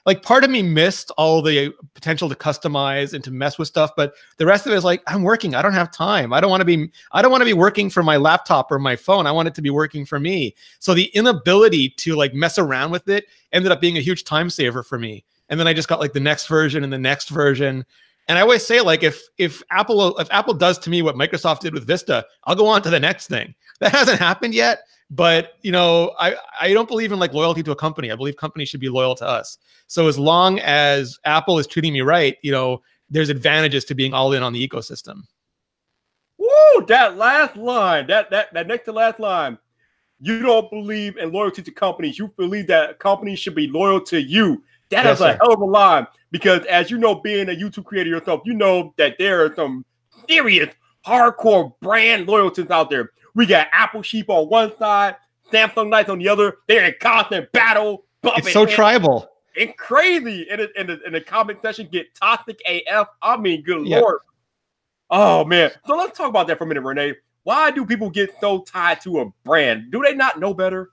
[0.07, 3.91] like part of me missed all the potential to customize and to mess with stuff
[3.97, 5.55] but the rest of it is like i'm working.
[5.55, 6.33] I don't have time.
[6.33, 8.79] I don't want to be i don't want to be working for my laptop or
[8.79, 9.27] my phone.
[9.27, 10.55] I want it to be working for me.
[10.79, 14.49] So the inability to like mess around with it ended up being a huge time
[14.49, 15.25] saver for me.
[15.49, 17.85] And then i just got like the next version and the next version
[18.29, 21.61] and i always say like if if apple if apple does to me what microsoft
[21.61, 25.55] did with vista i'll go on to the next thing that hasn't happened yet but
[25.63, 28.69] you know i i don't believe in like loyalty to a company i believe companies
[28.69, 32.51] should be loyal to us so as long as apple is treating me right you
[32.53, 35.23] know there's advantages to being all in on the ecosystem
[36.39, 36.87] Woo!
[36.87, 39.59] That last line, that that that next to last line.
[40.21, 42.19] You don't believe in loyalty to companies.
[42.19, 44.63] You believe that companies should be loyal to you.
[44.91, 45.39] That Yes, is a sir.
[45.41, 48.93] hell of a line because, as you know, being a YouTube creator yourself, you know
[48.99, 49.85] that there are some
[50.29, 50.69] serious
[51.07, 53.11] hardcore brand loyalties out there.
[53.35, 55.17] We got Apple Sheep on one side,
[55.51, 56.59] Samsung Knights on the other.
[56.69, 58.05] They're in constant battle.
[58.23, 60.47] it's so tribal and crazy.
[60.51, 63.09] And in the, in the comment section, get toxic AF.
[63.23, 64.03] I mean, good Yep.
[64.03, 64.19] lord.
[65.09, 65.71] Oh man.
[65.87, 67.15] So let's talk about that for a minute, Rene.
[67.45, 69.91] Why do people get so tied to a brand?
[69.91, 70.91] Do they not know better?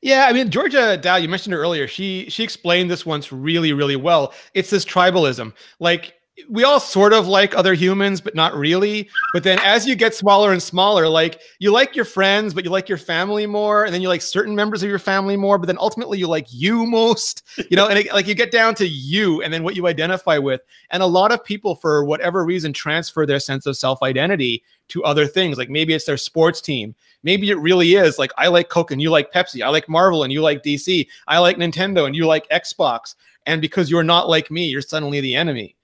[0.00, 1.88] Yeah, I mean Georgia Dow, you mentioned her earlier.
[1.88, 4.32] She she explained this once really really well.
[4.54, 5.52] It's this tribalism.
[5.80, 6.14] Like
[6.48, 9.08] we all sort of like other humans, but not really.
[9.32, 12.70] But then as you get smaller and smaller, like you like your friends, but you
[12.70, 15.66] like your family more, and then you like certain members of your family more, but
[15.66, 18.86] then ultimately you like you most, you know, and it, like you get down to
[18.86, 20.60] you and then what you identify with.
[20.90, 25.26] And a lot of people, for whatever reason, transfer their sense of self-identity to other
[25.26, 25.58] things.
[25.58, 26.94] Like maybe it's their sports team.
[27.22, 29.62] Maybe it really is like I like Coke and you like Pepsi.
[29.62, 31.06] I like Marvel and you like DC.
[31.26, 33.14] I like Nintendo and you like Xbox.
[33.46, 35.74] And because you're not like me, you're suddenly the enemy.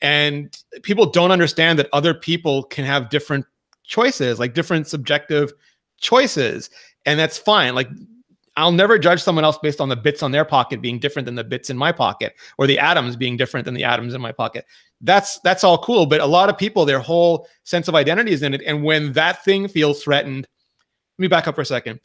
[0.00, 3.44] And people don't understand that other people can have different
[3.82, 5.52] choices, like different subjective
[5.98, 6.70] choices.
[7.06, 7.74] And that's fine.
[7.74, 7.88] Like
[8.58, 11.36] I'll never judge someone else based on the bits on their pocket being different than
[11.36, 14.32] the bits in my pocket or the atoms being different than the atoms in my
[14.32, 14.66] pocket.
[15.00, 18.42] That's that's all cool, but a lot of people their whole sense of identity is
[18.42, 20.48] in it and when that thing feels threatened,
[21.18, 22.00] let me back up for a second.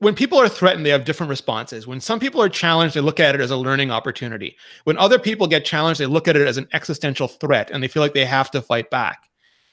[0.00, 1.86] When people are threatened, they have different responses.
[1.86, 4.56] When some people are challenged, they look at it as a learning opportunity.
[4.84, 7.88] When other people get challenged, they look at it as an existential threat and they
[7.88, 9.29] feel like they have to fight back.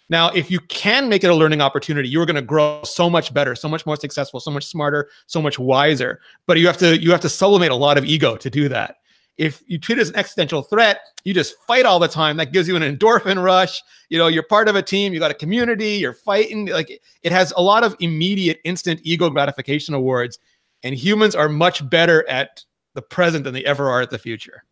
[0.09, 3.33] Now, if you can make it a learning opportunity, you're going to grow so much
[3.33, 6.21] better, so much more successful, so much smarter, so much wiser.
[6.45, 8.97] But you have to you have to sublimate a lot of ego to do that.
[9.37, 12.37] If you treat it as an existential threat, you just fight all the time.
[12.37, 13.83] That gives you an endorphin rush.
[14.09, 16.67] You know, you're part of a team, you got a community, you're fighting.
[16.67, 20.39] Like it has a lot of immediate, instant ego gratification awards.
[20.83, 24.63] And humans are much better at the present than they ever are at the future.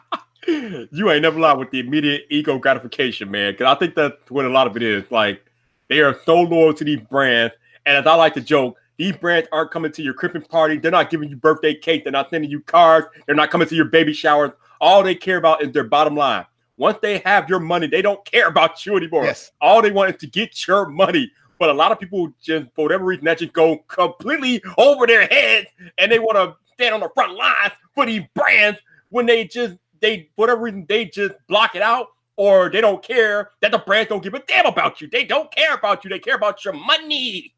[0.46, 3.52] you ain't never lied with the immediate ego gratification, man.
[3.52, 5.04] Because I think that's what a lot of it is.
[5.10, 5.44] Like
[5.88, 7.54] they are so loyal to these brands,
[7.84, 10.78] and as I like to joke, these brands aren't coming to your cripping party.
[10.78, 12.04] They're not giving you birthday cake.
[12.04, 13.06] They're not sending you cards.
[13.26, 14.52] They're not coming to your baby showers.
[14.80, 16.46] All they care about is their bottom line.
[16.78, 19.24] Once they have your money, they don't care about you anymore.
[19.24, 19.50] Yes.
[19.60, 21.30] All they want is to get your money.
[21.58, 25.26] But a lot of people just, for whatever reason, that just go completely over their
[25.26, 28.78] heads, and they want to stand on the front lines for these brands
[29.08, 33.50] when they just they whatever reason they just block it out or they don't care
[33.62, 35.08] that the brands don't give a damn about you.
[35.08, 36.10] They don't care about you.
[36.10, 37.54] They care about your money.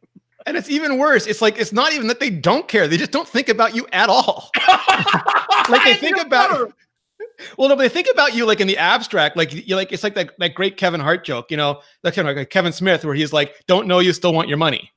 [0.46, 1.26] And it's even worse.
[1.26, 3.86] It's like it's not even that they don't care; they just don't think about you
[3.92, 4.50] at all.
[5.68, 6.72] Like they think about
[7.58, 10.02] Well, no, but they think about you like in the abstract, like you like it's
[10.02, 13.04] like that, that great Kevin Hart joke, you know, that kind of like Kevin Smith,
[13.04, 14.90] where he's like, "Don't know you, still want your money."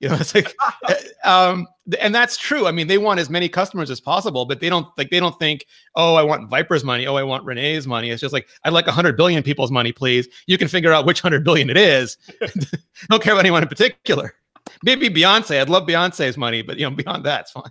[0.00, 0.54] You know, it's like,
[1.24, 1.66] um,
[2.00, 2.66] and that's true.
[2.66, 5.38] I mean, they want as many customers as possible, but they don't like they don't
[5.38, 7.06] think, "Oh, I want Viper's money.
[7.06, 10.28] Oh, I want Rene's money." It's just like, "I'd like hundred billion people's money, please."
[10.46, 12.18] You can figure out which hundred billion it is.
[13.10, 14.34] don't care about anyone in particular.
[14.82, 15.60] Maybe Beyonce.
[15.60, 17.70] I'd love Beyonce's money, but you know, beyond that, it's fine.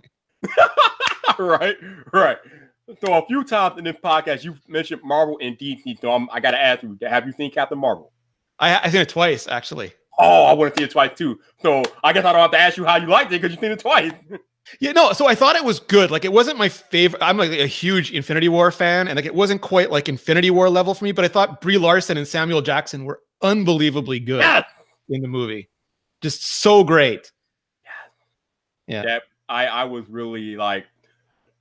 [1.38, 1.76] right,
[2.12, 2.38] right.
[3.04, 6.00] So a few times in this podcast, you've mentioned Marvel and DC.
[6.00, 8.12] So I'm, I got to ask you, have you seen Captain Marvel?
[8.58, 9.92] I I've seen it twice actually.
[10.18, 11.38] Oh, I want to see it twice too.
[11.62, 13.60] So I guess I don't have to ask you how you liked it because you've
[13.60, 14.12] seen it twice.
[14.80, 15.12] Yeah, no.
[15.12, 16.10] So I thought it was good.
[16.10, 17.22] Like it wasn't my favorite.
[17.22, 20.68] I'm like a huge Infinity War fan, and like it wasn't quite like Infinity War
[20.68, 21.12] level for me.
[21.12, 24.40] But I thought Brie Larson and Samuel Jackson were unbelievably good.
[24.40, 24.64] yes.
[25.08, 25.70] in the movie.
[26.20, 27.30] Just so great.
[28.88, 28.96] Yeah.
[28.96, 29.02] Yeah.
[29.02, 30.86] That I I was really like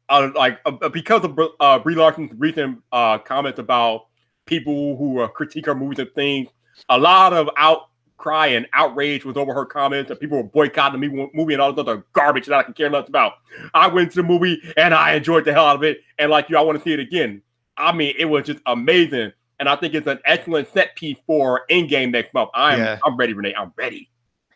[0.09, 4.07] uh, like uh, because of uh, Brie Larson's recent uh, comments about
[4.45, 6.49] people who uh, critique her movies and things,
[6.89, 7.49] a lot of
[8.15, 11.73] outcry and outrage was over her comments, and people were boycotting the movie and all
[11.73, 13.33] this other garbage that I can care less about.
[13.73, 16.49] I went to the movie and I enjoyed the hell out of it, and like
[16.49, 17.41] you, I want to see it again.
[17.77, 21.65] I mean, it was just amazing, and I think it's an excellent set piece for
[21.69, 22.49] Endgame next month.
[22.53, 22.99] I'm yeah.
[23.05, 23.53] I'm ready, Rene.
[23.55, 24.09] I'm ready.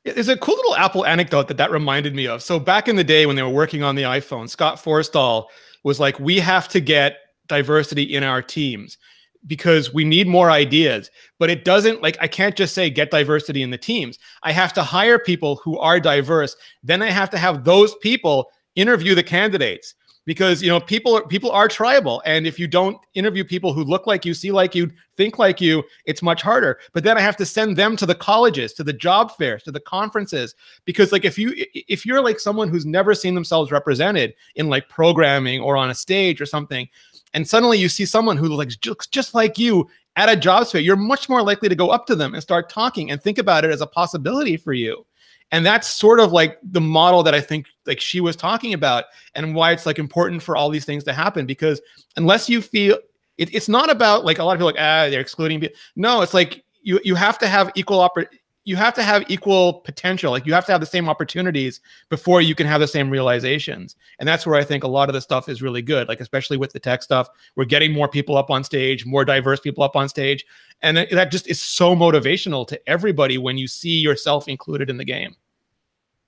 [0.06, 2.42] There's a cool little Apple anecdote that that reminded me of.
[2.42, 5.46] So back in the day when they were working on the iPhone, Scott Forstall
[5.84, 7.18] was like, "We have to get
[7.48, 8.98] diversity in our teams."
[9.48, 13.64] Because we need more ideas but it doesn't like i can't just say get diversity
[13.64, 14.20] in the teams.
[14.44, 16.56] I have to hire people who are diverse.
[16.84, 21.50] Then i have to have those people interview the candidates because you know people people
[21.50, 24.92] are tribal and if you don't interview people who look like you see like you
[25.18, 26.80] think like you it's much harder.
[26.94, 29.72] But then i have to send them to the colleges to the job fairs to
[29.72, 30.54] the conferences
[30.86, 34.88] because like if you if you're like someone who's never seen themselves represented in like
[34.88, 36.88] programming or on a stage or something
[37.34, 40.82] and suddenly you see someone who looks just, just like you at a job fair
[40.82, 43.64] you're much more likely to go up to them and start talking and think about
[43.64, 45.06] it as a possibility for you.
[45.52, 49.06] And that's sort of like the model that i think like she was talking about
[49.34, 51.82] and why it's like important for all these things to happen because
[52.18, 52.98] unless you feel
[53.38, 56.22] it, it's not about like a lot of people like ah they're excluding people no
[56.22, 58.28] it's like you you have to have equal oppor-
[58.66, 62.42] you have to have equal potential like you have to have the same opportunities before
[62.42, 65.22] you can have the same realizations and that's where i think a lot of the
[65.22, 68.52] stuff is really good like especially with the tech stuff we're getting more people up
[68.52, 70.46] on stage more diverse people up on stage
[70.82, 75.06] and that just is so motivational to everybody when you see yourself included in the
[75.06, 75.36] game.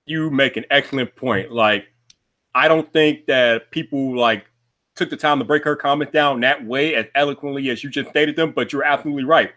[0.04, 1.52] You make an excellent point.
[1.52, 1.86] Like,
[2.54, 4.44] I don't think that people like
[4.94, 8.10] took the time to break her comment down that way as eloquently as you just
[8.10, 9.52] stated them, but you're absolutely right.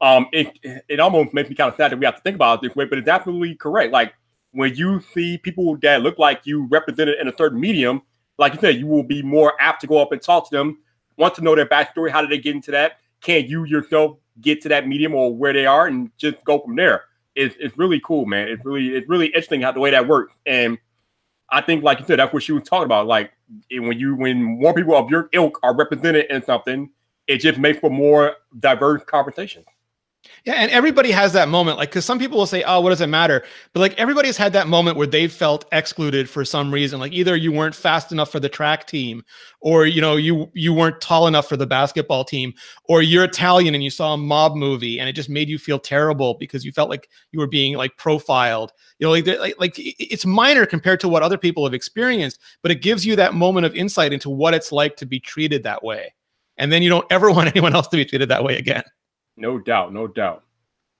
[0.00, 0.58] Um, it
[0.88, 2.76] it almost makes me kind of sad that we have to think about it this
[2.76, 3.92] way, but it's absolutely correct.
[3.92, 4.14] Like
[4.52, 8.02] when you see people that look like you represented in a certain medium,
[8.38, 10.78] like you said, you will be more apt to go up and talk to them,
[11.18, 12.10] want to know their backstory.
[12.10, 12.98] How did they get into that?
[13.20, 16.76] Can you yourself get to that medium or where they are and just go from
[16.76, 17.04] there.
[17.34, 18.48] It's, it's really cool, man.
[18.48, 20.34] It's really it's really interesting how the way that works.
[20.46, 20.78] And
[21.50, 23.06] I think, like you said, that's what she was talking about.
[23.06, 23.32] Like
[23.70, 26.90] when you when more people of your ilk are represented in something,
[27.26, 29.66] it just makes for more diverse conversations.
[30.44, 31.78] Yeah, and everybody has that moment.
[31.78, 34.52] Like, because some people will say, "Oh, what does it matter?" But like, everybody's had
[34.52, 37.00] that moment where they felt excluded for some reason.
[37.00, 39.22] Like, either you weren't fast enough for the track team,
[39.60, 42.52] or you know, you you weren't tall enough for the basketball team,
[42.84, 45.78] or you're Italian and you saw a mob movie and it just made you feel
[45.78, 48.72] terrible because you felt like you were being like profiled.
[48.98, 52.70] You know, like like, like it's minor compared to what other people have experienced, but
[52.70, 55.82] it gives you that moment of insight into what it's like to be treated that
[55.82, 56.14] way,
[56.58, 58.82] and then you don't ever want anyone else to be treated that way again.
[59.36, 60.44] No doubt, no doubt.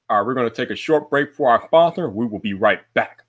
[0.09, 2.09] All right, we're going to take a short break for our sponsor.
[2.11, 3.23] We will be right back.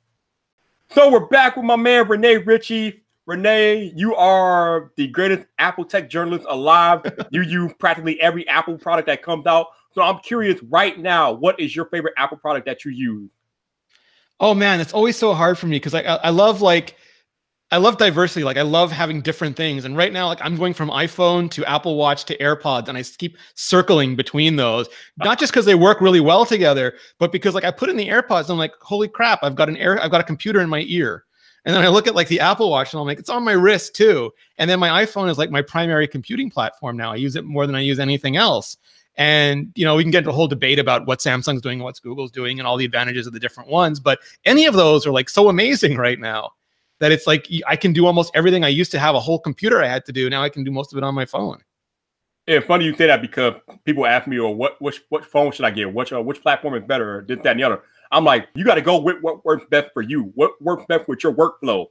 [0.90, 3.04] So we're back with my man Rene Ritchie.
[3.26, 7.02] Rene, you are the greatest Apple tech journalist alive.
[7.32, 9.68] you use practically every Apple product that comes out.
[9.94, 13.30] So I'm curious right now, what is your favorite Apple product that you use?
[14.40, 16.98] Oh man, it's always so hard for me because I I love like
[17.74, 18.44] I love diversity.
[18.44, 19.86] Like I love having different things.
[19.86, 23.04] And right now, like I'm going from iPhone to Apple Watch to AirPods, and I
[23.04, 24.90] keep circling between those.
[25.18, 28.10] Not just because they work really well together, but because like I put in the
[28.10, 30.70] AirPods, and I'm like, holy crap, I've got an air, I've got a computer in
[30.70, 31.24] my ear.
[31.64, 33.54] And then I look at like the Apple Watch, and I'm like, it's on my
[33.54, 34.34] wrist too.
[34.58, 37.14] And then my iPhone is like my primary computing platform now.
[37.14, 38.76] I use it more than I use anything else.
[39.16, 41.84] And you know, we can get into a whole debate about what Samsung's doing and
[41.86, 44.02] what Google's doing and all the advantages of the different ones.
[44.02, 46.52] But any of those are like so amazing right now
[47.02, 49.84] that it's like I can do almost everything I used to have a whole computer
[49.84, 50.30] I had to do.
[50.30, 51.58] Now I can do most of it on my phone.
[52.48, 55.52] Yeah, funny you say that because people ask me, "Or oh, what which what phone
[55.52, 55.92] should I get?
[55.92, 57.82] Which uh, which platform is better?" This, that, and the other.
[58.12, 60.32] I'm like, you got to go with what works best for you.
[60.36, 61.88] What works best with your workflow?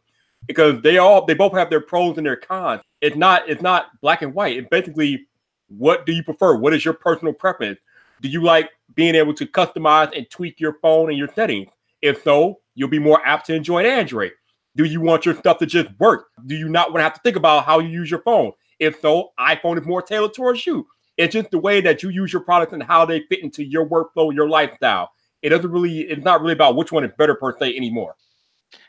[0.47, 2.83] Because they all they both have their pros and their cons.
[3.01, 4.57] It's not it's not black and white.
[4.57, 5.27] It's basically
[5.69, 6.57] what do you prefer?
[6.57, 7.81] What is your personal preference?
[8.21, 11.69] Do you like being able to customize and tweak your phone and your settings?
[12.03, 14.33] If so, you'll be more apt to enjoy Android.
[14.77, 16.27] Do you want your stuff to just work?
[16.47, 18.53] Do you not want to have to think about how you use your phone?
[18.79, 20.87] If so, iPhone is more tailored towards you.
[21.17, 23.87] It's just the way that you use your products and how they fit into your
[23.87, 25.11] workflow, your lifestyle.
[25.43, 28.15] It doesn't really, it's not really about which one is better per se anymore.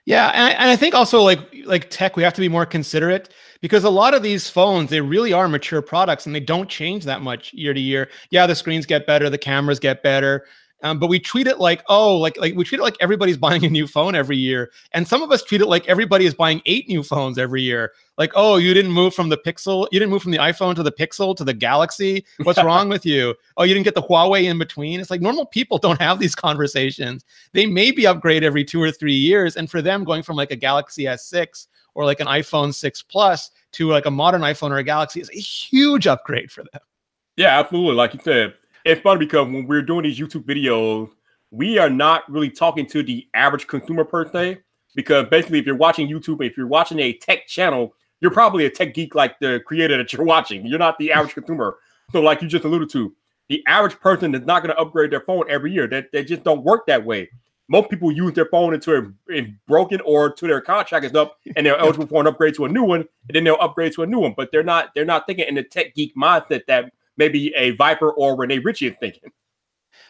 [0.05, 2.65] Yeah, and I, and I, think also like like tech, we have to be more
[2.65, 6.69] considerate because a lot of these phones they really are mature products and they don't
[6.69, 8.09] change that much year to year.
[8.29, 10.45] Yeah, the screens get better, the cameras get better,
[10.83, 13.63] Um, but we treat it like, oh, like like we treat it like everybody's buying
[13.63, 16.61] a new phone every year, and some of us treat it like everybody is buying
[16.65, 17.91] eight new phones every year.
[18.17, 20.83] Like, oh, you didn't move from the Pixel, you didn't move from the iPhone to
[20.83, 22.25] the Pixel to the Galaxy.
[22.43, 23.35] What's wrong with you?
[23.57, 24.99] Oh, you didn't get the Huawei in between.
[24.99, 27.23] It's like normal people don't have these conversations.
[27.53, 30.55] They maybe upgrade every two or three years, and for them, going from like a
[30.55, 34.83] Galaxy S6 or like an iPhone 6 Plus to like a modern iPhone or a
[34.83, 36.81] Galaxy is a huge upgrade for them.
[37.37, 37.95] Yeah, absolutely.
[37.95, 38.53] Like you said,
[38.85, 41.09] it's funny because when we're doing these YouTube videos,
[41.51, 44.59] we are not really talking to the average consumer per se.
[44.95, 48.69] Because basically, if you're watching YouTube, if you're watching a tech channel, you're probably a
[48.69, 50.65] tech geek like the creator that you're watching.
[50.65, 51.77] You're not the average consumer.
[52.11, 53.13] So, like you just alluded to,
[53.47, 55.87] the average person is not going to upgrade their phone every year.
[55.87, 57.29] That they, they just don't work that way.
[57.69, 61.65] Most people use their phone until it's broken or to their contract is up and
[61.65, 64.07] they're eligible for an upgrade to a new one, and then they'll upgrade to a
[64.07, 64.33] new one.
[64.35, 66.91] But they're not they're not thinking in the tech geek mindset that
[67.21, 69.31] maybe a Vyyyper or Rene Ritchie thinking.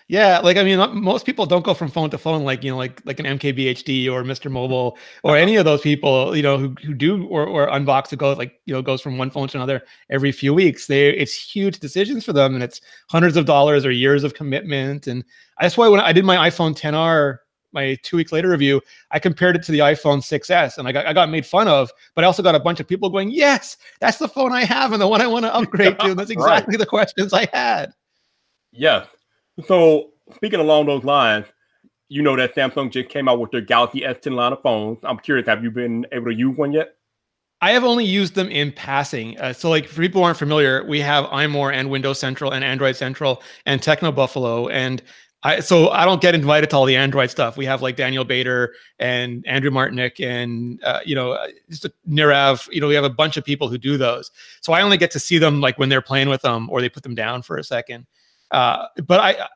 [0.07, 2.71] Yeah, like I mean, uh, most people don't go from phone to phone like you
[2.71, 4.51] know, like like an MKBHD or Mr.
[4.51, 8.17] Mobile or any of those people, you know, who who do or or unbox to
[8.17, 10.87] go like you know goes from one phone to another every few weeks.
[10.87, 15.07] They it's huge decisions for them, and it's hundreds of dollars or years of commitment.
[15.07, 15.23] And
[15.59, 17.37] that's why when I did my iPhone 10R
[17.71, 18.81] my two weeks later review,
[19.11, 21.91] I compared it to the iPhone 6S and I got, I got made fun of,
[22.15, 24.91] but I also got a bunch of people going, yes, that's the phone I have
[24.91, 26.05] and the one I want to upgrade to.
[26.11, 26.79] And that's exactly right.
[26.79, 27.93] the questions I had.
[28.71, 29.05] Yeah.
[29.67, 31.45] So speaking along those lines,
[32.09, 34.99] you know that Samsung just came out with their Galaxy S10 line of phones.
[35.03, 36.95] I'm curious, have you been able to use one yet?
[37.61, 39.39] I have only used them in passing.
[39.39, 42.63] Uh, so, like for people who aren't familiar, we have iMore and Windows Central and
[42.63, 45.01] Android Central and Techno Buffalo, and
[45.43, 47.57] I so I don't get invited to all the Android stuff.
[47.57, 52.71] We have like Daniel Bader and Andrew Martonik and uh, you know uh, just Nirave.
[52.71, 54.31] You know we have a bunch of people who do those.
[54.61, 56.89] So I only get to see them like when they're playing with them or they
[56.89, 58.05] put them down for a second.
[58.51, 59.47] Uh, but I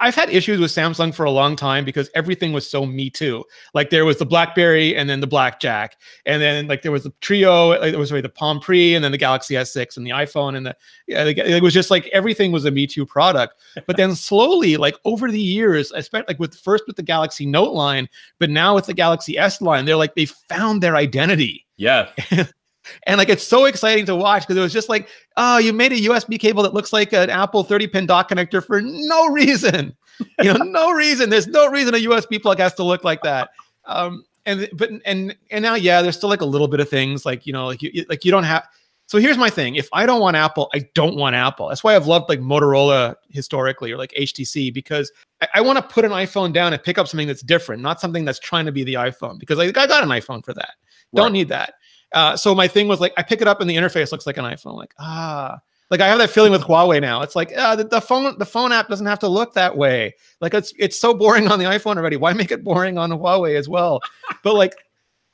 [0.00, 3.10] I, have had issues with Samsung for a long time because everything was so me
[3.10, 3.44] too.
[3.74, 5.96] Like there was the BlackBerry and then the Blackjack,
[6.26, 8.94] and then like there was the Treo, uh, like there was sorry, the Palm Pre,
[8.94, 12.06] and then the Galaxy S6 and the iPhone, and the yeah, it was just like
[12.08, 13.54] everything was a me too product.
[13.86, 17.46] But then slowly, like over the years, I spent like with first with the Galaxy
[17.46, 21.66] Note line, but now with the Galaxy S line, they're like they found their identity.
[21.76, 22.10] Yeah.
[23.06, 25.92] And like it's so exciting to watch because it was just like, oh, you made
[25.92, 29.96] a USB cable that looks like an Apple 30 pin dock connector for no reason.
[30.40, 31.30] You know, no reason.
[31.30, 33.50] There's no reason a USB plug has to look like that.
[33.84, 37.26] Um, and but and and now, yeah, there's still like a little bit of things
[37.26, 38.66] like you know, like you like you don't have.
[39.06, 41.68] So here's my thing: if I don't want Apple, I don't want Apple.
[41.68, 45.82] That's why I've loved like Motorola historically or like HTC because I, I want to
[45.82, 48.72] put an iPhone down and pick up something that's different, not something that's trying to
[48.72, 49.38] be the iPhone.
[49.38, 50.70] Because like, I got an iPhone for that.
[51.12, 51.22] Right.
[51.22, 51.74] Don't need that.
[52.12, 54.38] Uh, so my thing was like, I pick it up and the interface looks like
[54.38, 54.76] an iPhone.
[54.76, 57.22] Like, ah, like I have that feeling with Huawei now.
[57.22, 60.14] It's like uh, the, the, phone, the phone app doesn't have to look that way.
[60.40, 62.16] Like it's it's so boring on the iPhone already.
[62.16, 64.00] Why make it boring on Huawei as well?
[64.42, 64.74] but like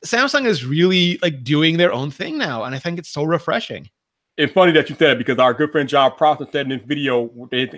[0.05, 3.89] Samsung is really like doing their own thing now, and I think it's so refreshing.
[4.37, 6.85] It's funny that you said it because our good friend Jon Prosser said in this
[6.85, 7.29] video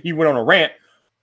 [0.03, 0.71] he went on a rant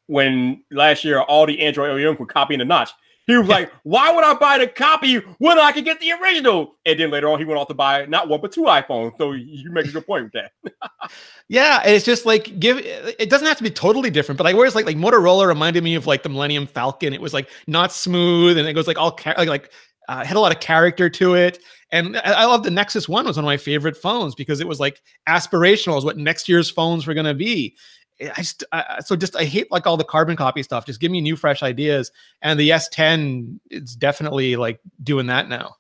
[0.06, 2.90] when last year all the Android OEMs were copying the notch.
[3.26, 6.76] He was like, "Why would I buy the copy when I could get the original?"
[6.84, 9.12] And then later on, he went off to buy not one but two iPhones.
[9.18, 11.10] So you make a good point with that.
[11.48, 12.78] yeah, it's just like give.
[12.78, 15.94] It doesn't have to be totally different, but like whereas like like Motorola reminded me
[15.94, 17.14] of like the Millennium Falcon.
[17.14, 19.70] It was like not smooth, and it goes like all like like
[20.08, 21.58] uh, had a lot of character to it.
[21.92, 24.68] And I, I love the Nexus One was one of my favorite phones because it
[24.68, 27.76] was like aspirational, is what next year's phones were going to be.
[28.20, 30.86] I just I, so just I hate like all the carbon copy stuff.
[30.86, 32.12] Just give me new, fresh ideas.
[32.42, 35.76] And the S10 is definitely like doing that now.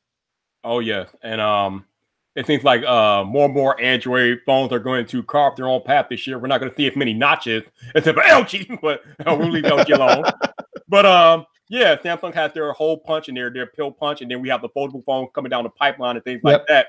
[0.64, 1.84] Oh yeah, and um,
[2.34, 5.82] it seems like uh more and more Android phones are going to carve their own
[5.82, 6.38] path this year.
[6.38, 7.62] We're not going to see as many notches
[7.94, 10.24] except for LG, but uh, we'll leave LG alone.
[10.88, 14.40] but um, yeah, Samsung has their hole punch and their their pill punch, and then
[14.40, 16.60] we have the foldable phone coming down the pipeline and things yep.
[16.60, 16.86] like that.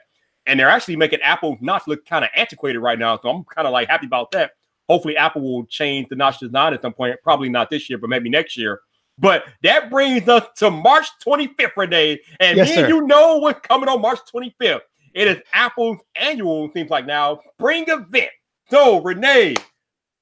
[0.47, 3.67] And they're actually making Apple notch look kind of antiquated right now, so I'm kind
[3.67, 4.51] of like happy about that
[4.87, 7.17] hopefully Apple will change the notch design at some point.
[7.23, 8.81] Probably not this year, but maybe next year.
[9.17, 12.19] But that brings us to March 25th, Rene.
[12.39, 14.81] And yes, then you know what's coming on March 25th.
[15.13, 18.31] It is Apple's annual, seems like now, spring event.
[18.69, 19.55] So, Rene,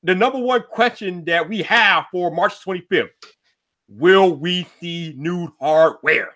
[0.04, 3.10] the number one question that we have for March 25th
[3.88, 6.35] will we see new hardware?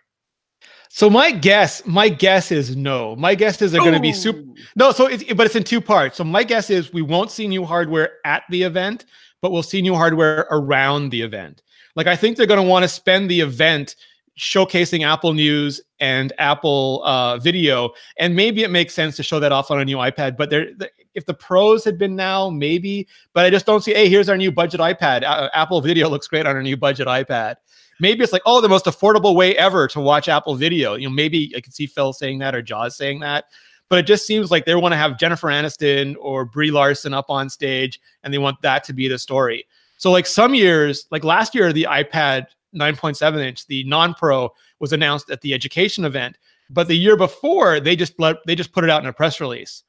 [0.97, 3.15] So my guess, my guess is no.
[3.17, 4.41] My guess is they're going to be super.
[4.75, 6.17] No, so it's but it's in two parts.
[6.17, 9.05] So my guess is we won't see new hardware at the event,
[9.39, 11.61] but we'll see new hardware around the event.
[11.95, 13.95] Like I think they're going to want to spend the event
[14.39, 19.51] showcasing Apple News and Apple uh, Video, and maybe it makes sense to show that
[19.51, 20.35] off on a new iPad.
[20.35, 20.69] But there,
[21.13, 23.07] if the pros had been now, maybe.
[23.33, 23.93] But I just don't see.
[23.93, 25.21] Hey, here's our new budget iPad.
[25.21, 27.57] Uh, Apple Video looks great on our new budget iPad.
[27.99, 30.95] Maybe it's like, oh, the most affordable way ever to watch Apple Video.
[30.95, 33.45] You know, maybe I could see Phil saying that or Joz saying that.
[33.89, 37.29] But it just seems like they want to have Jennifer Aniston or Brie Larson up
[37.29, 39.65] on stage, and they want that to be the story.
[39.97, 45.29] So, like some years, like last year, the iPad 9.7 inch, the non-pro, was announced
[45.29, 46.37] at the education event.
[46.69, 49.39] But the year before, they just let they just put it out in a press
[49.39, 49.83] release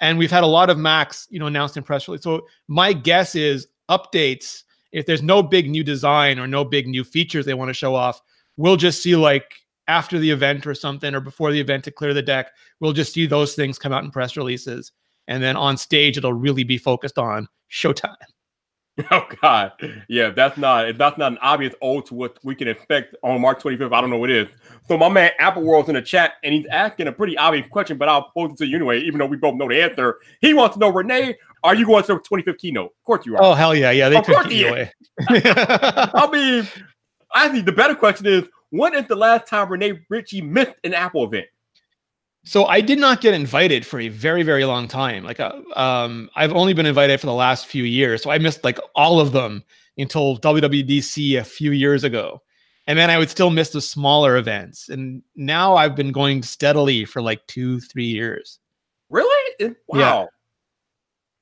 [0.00, 2.22] and we've had a lot of Macs, you know, announced in press release.
[2.22, 4.64] So my guess is updates.
[4.92, 7.94] If there's no big new design or no big new features they want to show
[7.94, 8.20] off,
[8.56, 9.54] we'll just see like
[9.86, 12.52] after the event or something, or before the event to clear the deck.
[12.80, 14.92] We'll just see those things come out in press releases,
[15.26, 18.14] and then on stage it'll really be focused on showtime.
[19.10, 19.72] Oh God,
[20.08, 23.40] yeah, that's not if that's not an obvious ode to what we can expect on
[23.40, 23.92] March 25th.
[23.92, 24.48] I don't know what it is.
[24.88, 27.96] So my man Apple World's in the chat and he's asking a pretty obvious question,
[27.96, 30.18] but I'll pose it to you anyway, even though we both know the answer.
[30.40, 32.86] He wants to know, Rene, are you going to the 25th keynote?
[32.86, 33.42] Of course you are.
[33.42, 34.92] Oh hell yeah, yeah, they took you away.
[35.28, 36.68] I mean,
[37.32, 40.94] I think the better question is, when is the last time Rene Ritchie missed an
[40.94, 41.46] Apple event?
[42.48, 45.22] So I did not get invited for a very, very long time.
[45.22, 48.64] Like, uh, um, I've only been invited for the last few years, so I missed
[48.64, 49.62] like all of them
[49.98, 52.40] until WWDC a few years ago,
[52.86, 54.88] and then I would still miss the smaller events.
[54.88, 58.58] And now I've been going steadily for like two, three years.
[59.10, 59.74] Really?
[59.86, 60.30] Wow.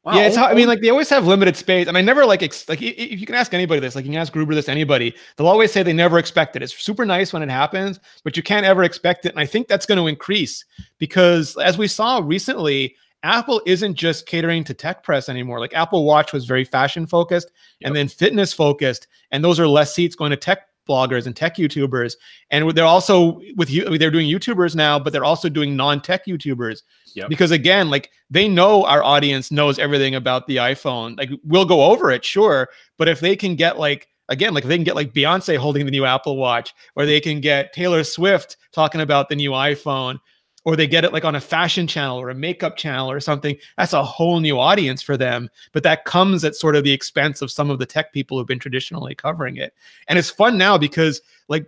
[0.06, 0.14] Wow.
[0.14, 0.68] Yeah, it's oh, how I mean, oh.
[0.68, 3.34] like they always have limited space, and I never like ex- like if you can
[3.34, 6.20] ask anybody this, like you can ask Gruber this, anybody, they'll always say they never
[6.20, 6.62] expect it.
[6.62, 9.66] It's super nice when it happens, but you can't ever expect it, and I think
[9.66, 10.64] that's going to increase
[10.98, 12.94] because as we saw recently,
[13.24, 15.58] Apple isn't just catering to tech press anymore.
[15.58, 17.50] Like Apple Watch was very fashion focused
[17.80, 17.88] yep.
[17.88, 21.56] and then fitness focused, and those are less seats going to tech bloggers and tech
[21.56, 22.16] YouTubers.
[22.50, 26.82] And they're also with you, they're doing YouTubers now, but they're also doing non-tech YouTubers.
[27.14, 27.28] Yep.
[27.28, 31.18] Because again, like they know our audience knows everything about the iPhone.
[31.18, 32.68] Like we'll go over it, sure,
[32.98, 35.90] but if they can get like again, like they can get like Beyonce holding the
[35.90, 40.18] new Apple Watch, or they can get Taylor Swift talking about the new iPhone,
[40.66, 43.56] or they get it like on a fashion channel or a makeup channel or something,
[43.78, 45.48] that's a whole new audience for them.
[45.72, 48.48] But that comes at sort of the expense of some of the tech people who've
[48.48, 49.72] been traditionally covering it.
[50.08, 51.66] And it's fun now because like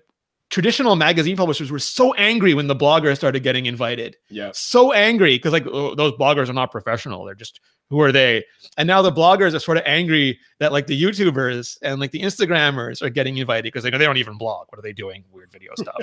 [0.50, 4.16] traditional magazine publishers were so angry when the bloggers started getting invited.
[4.30, 4.50] Yeah.
[4.52, 7.24] So angry because like oh, those bloggers are not professional.
[7.24, 7.60] They're just
[7.90, 8.44] who are they?
[8.76, 12.20] And now the bloggers are sort of angry that like the YouTubers and like the
[12.20, 14.66] Instagrammers are getting invited because they know they don't even blog.
[14.68, 15.24] What are they doing?
[15.30, 16.00] Weird video stuff.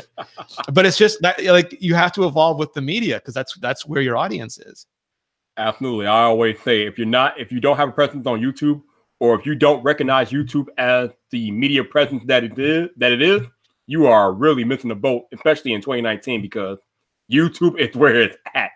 [0.73, 3.85] but it's just that like you have to evolve with the media because that's that's
[3.85, 4.87] where your audience is.
[5.57, 6.07] Absolutely.
[6.07, 8.81] I always say if you're not if you don't have a presence on YouTube
[9.19, 13.21] or if you don't recognize YouTube as the media presence that it is that it
[13.21, 13.41] is,
[13.87, 16.79] you are really missing the boat, especially in 2019, because
[17.31, 18.71] YouTube is where it's at.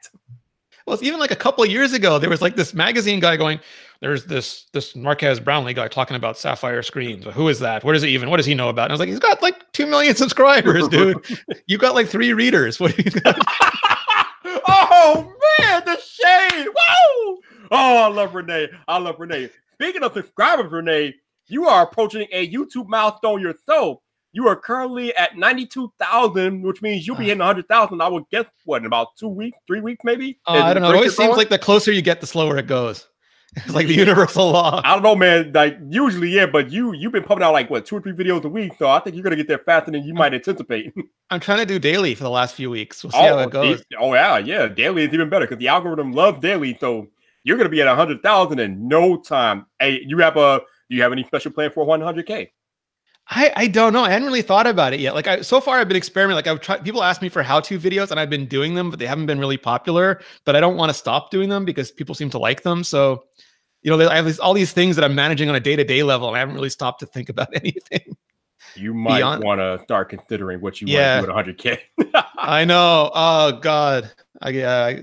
[0.90, 3.38] Well, it's even like a couple of years ago, there was like this magazine guy
[3.38, 3.60] going,
[4.00, 7.26] there's this this Marques Brownlee guy talking about Sapphire screens.
[7.26, 7.84] Who is that?
[7.84, 8.32] What is it even?
[8.32, 8.86] What does he know about?
[8.86, 11.24] And I was like, he's got like two million subscribers, dude.
[11.68, 12.80] you got like three readers.
[12.80, 12.96] What?
[14.68, 16.70] oh man, the shade!
[16.76, 17.38] Whoa!
[17.70, 18.70] Oh, I love Rene.
[18.88, 19.48] I love Rene.
[19.76, 21.14] Speaking of subscribers, Rene,
[21.46, 24.00] you are approaching a YouTube milestone yourself.
[24.32, 28.02] You are currently at 92,000, which means you'll be hitting 100,000.
[28.02, 30.40] I would guess, what, in about two weeks, three weeks, maybe?
[30.48, 30.92] Uh, I don't know.
[30.92, 33.08] It always seems like the closer you get, the slower it goes.
[33.56, 34.80] It's like the universal law.
[34.84, 35.52] I don't know, man.
[35.54, 38.44] Like usually, yeah, but you you've been pumping out like what two or three videos
[38.44, 40.94] a week, so I think you're gonna get there faster than you might anticipate.
[41.32, 43.04] I'm trying to do daily for the last few weeks.
[43.04, 43.84] We'll see oh, how it goes.
[44.00, 44.68] Oh yeah, yeah.
[44.68, 47.08] Daily is even better because the algorithm loves daily, so
[47.44, 49.66] you're gonna be at hundred thousand in no time.
[49.80, 52.50] Hey, you have a do you have any special plan for 100k?
[53.32, 54.04] I, I don't know.
[54.04, 55.14] I hadn't really thought about it yet.
[55.14, 56.36] Like I, so far, I've been experimenting.
[56.36, 56.84] Like I've tried.
[56.84, 59.40] People ask me for how-to videos, and I've been doing them, but they haven't been
[59.40, 60.22] really popular.
[60.46, 62.84] But I don't want to stop doing them because people seem to like them.
[62.84, 63.26] So,
[63.84, 66.28] you know, I have these, all these things that I'm managing on a day-to-day level,
[66.28, 68.18] and I haven't really stopped to think about anything.
[68.76, 71.22] You might want to start considering what you yeah.
[71.22, 72.24] want to do at 100k.
[72.38, 73.12] I know.
[73.14, 74.12] Oh God.
[74.42, 75.02] I, uh,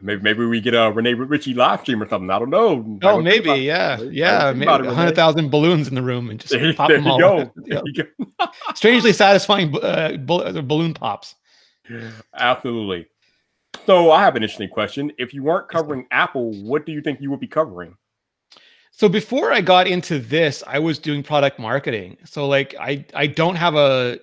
[0.00, 2.30] Maybe maybe we get a Rene Ritchie live stream or something.
[2.30, 2.98] I don't know.
[3.02, 4.52] Oh, maybe, yeah, yeah.
[4.52, 7.18] Maybe hundred thousand balloons in the room and just there, pop there them all.
[7.18, 7.52] Go.
[7.56, 8.26] There you go.
[8.74, 11.34] Strangely satisfying uh, balloon pops.
[12.34, 13.06] Absolutely.
[13.86, 15.12] So I have an interesting question.
[15.18, 17.96] If you weren't covering Apple, what do you think you would be covering?
[18.90, 22.18] So before I got into this, I was doing product marketing.
[22.24, 24.18] So like I I don't have a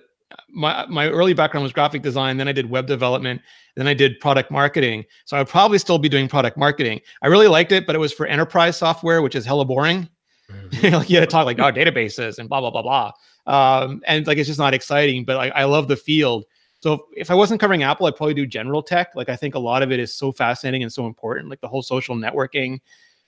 [0.48, 3.40] my my early background was graphic design then i did web development
[3.76, 7.28] then i did product marketing so i would probably still be doing product marketing i
[7.28, 10.08] really liked it but it was for enterprise software which is hella boring
[10.50, 10.94] mm-hmm.
[10.94, 13.12] like you had to talk like oh databases and blah blah blah blah
[13.46, 15.24] um, and like it's just not exciting.
[15.24, 16.44] But like I love the field.
[16.80, 19.14] So if I wasn't covering Apple, I'd probably do general tech.
[19.14, 21.48] Like I think a lot of it is so fascinating and so important.
[21.48, 22.80] Like the whole social networking,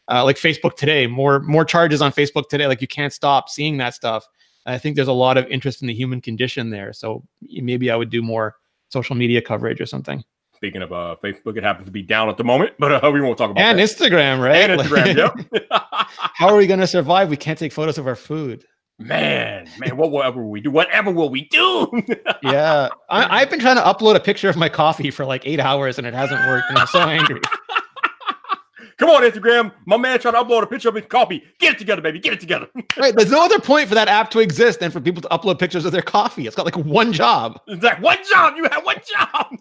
[0.09, 2.67] uh, like Facebook today, more more charges on Facebook today.
[2.67, 4.27] Like you can't stop seeing that stuff.
[4.67, 6.93] I think there's a lot of interest in the human condition there.
[6.93, 8.57] So maybe I would do more
[8.91, 10.23] social media coverage or something.
[10.55, 13.21] Speaking of uh, Facebook, it happens to be down at the moment, but uh, we
[13.21, 13.65] won't talk about it.
[13.65, 13.89] and that.
[13.89, 14.69] Instagram, right?
[14.71, 15.17] And Instagram,
[15.53, 15.67] yep.
[15.71, 17.31] How are we going to survive?
[17.31, 18.65] We can't take photos of our food.
[19.01, 22.03] Man, man, what whatever we do, whatever will we do?
[22.43, 25.61] yeah, I, have been trying to upload a picture of my coffee for like eight
[25.61, 27.41] hours and it hasn't worked, and I'm so angry.
[28.99, 29.73] Come on, Instagram.
[29.87, 31.45] My man trying to upload a picture of his coffee.
[31.61, 32.19] Get it together, baby.
[32.19, 32.69] Get it together.
[32.97, 33.15] right.
[33.15, 35.85] There's no other point for that app to exist than for people to upload pictures
[35.85, 36.49] of their coffee.
[36.49, 37.61] It's got like one job.
[37.69, 38.57] It's like one job.
[38.57, 39.59] You have one job.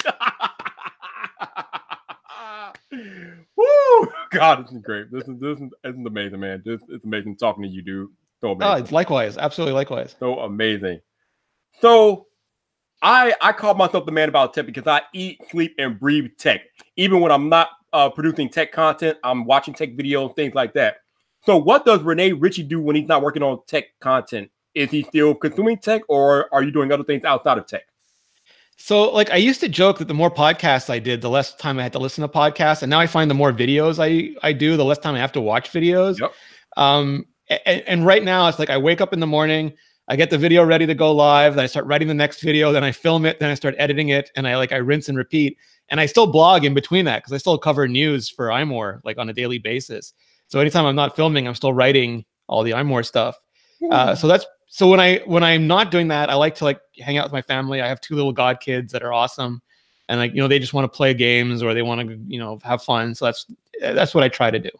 [3.56, 4.08] Woo!
[4.32, 5.12] God, this is great.
[5.12, 6.64] This is this is, this is amazing, man.
[6.66, 8.10] This is amazing talking to you, dude.
[8.42, 8.74] So oh, amazing.
[8.74, 9.38] Oh, it's likewise.
[9.38, 10.16] Absolutely likewise.
[10.20, 11.00] So amazing.
[11.80, 12.26] So
[13.04, 16.62] I I call myself the man about tech because I eat, sleep, and breathe tech.
[16.96, 19.18] Even when I'm not uh, producing tech content.
[19.24, 20.98] I'm watching tech videos, things like that.
[21.46, 24.50] So, what does Rene Ritchie do when he's not working on tech content?
[24.76, 27.84] Is he still consuming tech, or are you doing other things outside of tech?
[28.76, 31.80] So, like, I used to joke that the more podcasts I did, the less time
[31.80, 34.54] I had to listen to podcasts, and now I find the more videos I I
[34.54, 36.20] do, the less time I have to watch videos.
[36.20, 36.34] Yep.
[36.76, 39.74] Um, and, and right now, it's like I wake up in the morning,
[40.10, 42.72] I get the video ready to go live, then I start writing the next video,
[42.72, 45.18] then I film it, then I start editing it, and I like I rinse and
[45.18, 45.58] repeat
[45.90, 49.18] and I still blog in between that because I still cover news for iMore like
[49.18, 50.14] on a daily basis.
[50.48, 53.38] So anytime I'm not filming, I'm still writing all the iMore stuff.
[53.92, 56.80] Uh, so that's so when I when I'm not doing that, I like to like
[57.00, 57.82] hang out with my family.
[57.82, 59.62] I have two little god kids that are awesome,
[60.10, 62.40] and like you know they just want to play games or they want to you
[62.40, 63.16] know have fun.
[63.16, 63.46] So that's
[63.80, 64.72] that's what I try to do.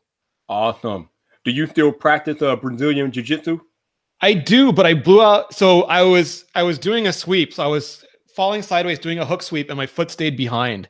[0.50, 1.10] Awesome.
[1.46, 3.60] Do you still practice uh, Brazilian Jiu Jitsu?
[4.22, 5.54] I do, but I blew out.
[5.54, 7.54] So I was I was doing a sweep.
[7.54, 8.04] So I was
[8.36, 10.90] falling sideways doing a hook sweep, and my foot stayed behind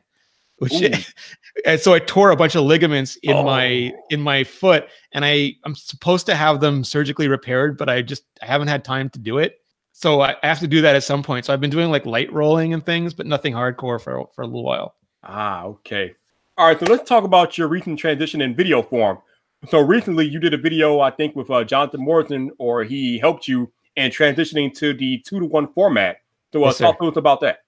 [0.58, 0.72] which
[1.64, 3.44] and so I tore a bunch of ligaments in oh.
[3.44, 8.02] my in my foot, and I I'm supposed to have them surgically repaired, but I
[8.02, 9.60] just I haven't had time to do it.
[9.92, 11.46] So I, I have to do that at some point.
[11.46, 14.46] So I've been doing like light rolling and things, but nothing hardcore for for a
[14.46, 14.94] little while.
[15.24, 16.14] Ah, okay.
[16.56, 19.18] All right, so let's talk about your recent transition in video form.
[19.68, 23.46] So recently, you did a video, I think, with uh, Jonathan Morrison, or he helped
[23.46, 26.18] you in transitioning to the two to one format.
[26.52, 27.60] So uh, yes, talk to us about that.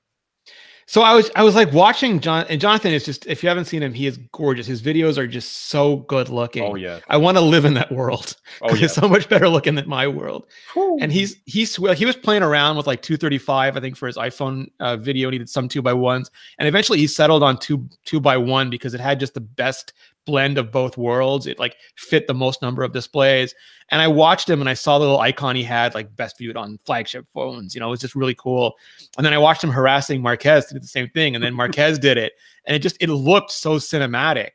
[0.90, 3.66] So I was I was like watching John and Jonathan is just if you haven't
[3.66, 4.66] seen him, he is gorgeous.
[4.66, 6.64] His videos are just so good looking.
[6.64, 6.98] Oh yeah.
[7.06, 8.34] I want to live in that world.
[8.60, 8.74] Oh yeah.
[8.74, 10.46] He's so much better looking than my world.
[10.72, 10.98] Whew.
[11.00, 14.66] And he's he's he was playing around with like 235, I think, for his iPhone
[14.80, 15.28] uh, video.
[15.28, 16.28] And he did some two by ones.
[16.58, 19.92] And eventually he settled on two two by one because it had just the best
[20.26, 21.46] blend of both worlds.
[21.46, 23.54] It like fit the most number of displays.
[23.90, 26.56] And I watched him and I saw the little icon he had, like best viewed
[26.56, 27.74] on flagship phones.
[27.74, 28.74] You know, it was just really cool.
[29.16, 31.34] And then I watched him harassing Marques to do the same thing.
[31.34, 32.34] And then Marques did it.
[32.64, 34.50] And it just it looked so cinematic.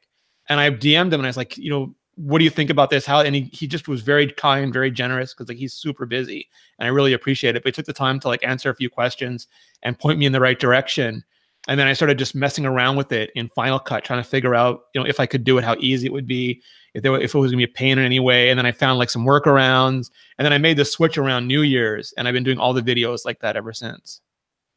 [0.47, 2.89] And I DM'd him and I was like, you know, what do you think about
[2.89, 3.05] this?
[3.05, 6.47] How and he, he just was very kind, very generous because like he's super busy
[6.79, 7.63] and I really appreciate it.
[7.63, 9.47] But he took the time to like answer a few questions
[9.83, 11.23] and point me in the right direction
[11.67, 14.53] and then I started just messing around with it in Final Cut, trying to figure
[14.53, 16.61] out, you know, if I could do it, how easy it would be,
[16.93, 18.49] if there, if it was gonna be a pain in any way.
[18.49, 21.61] And then I found like some workarounds, and then I made the switch around New
[21.61, 24.21] Year's, and I've been doing all the videos like that ever since.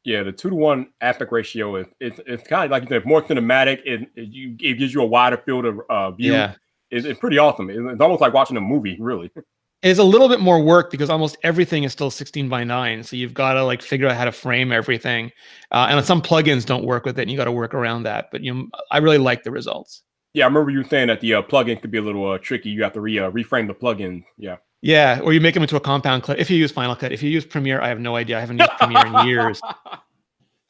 [0.05, 3.23] Yeah, the two to one aspect ratio is it's, it's kind of like said, more
[3.23, 3.81] cinematic.
[3.85, 6.33] It, it, you, it gives you a wider field of uh, view.
[6.33, 6.55] Yeah.
[6.91, 7.69] It's, it's pretty awesome.
[7.69, 9.31] It's, it's almost like watching a movie, really.
[9.83, 13.15] is a little bit more work because almost everything is still 16 by 9 so
[13.15, 15.31] you've got to like figure out how to frame everything.
[15.71, 18.29] Uh, and some plugins don't work with it and you got to work around that.
[18.33, 20.03] But you know, i really like the results.
[20.35, 22.71] Yeah i remember you saying that the uh, plugin could be a little uh, tricky.
[22.71, 24.25] You have to re, uh, reframe the plugin.
[24.37, 24.57] Yeah.
[24.83, 27.23] Yeah or you make them into a compound clip if you use final cut if
[27.23, 28.37] you use premiere i have no idea.
[28.37, 29.61] I haven't used premiere in years.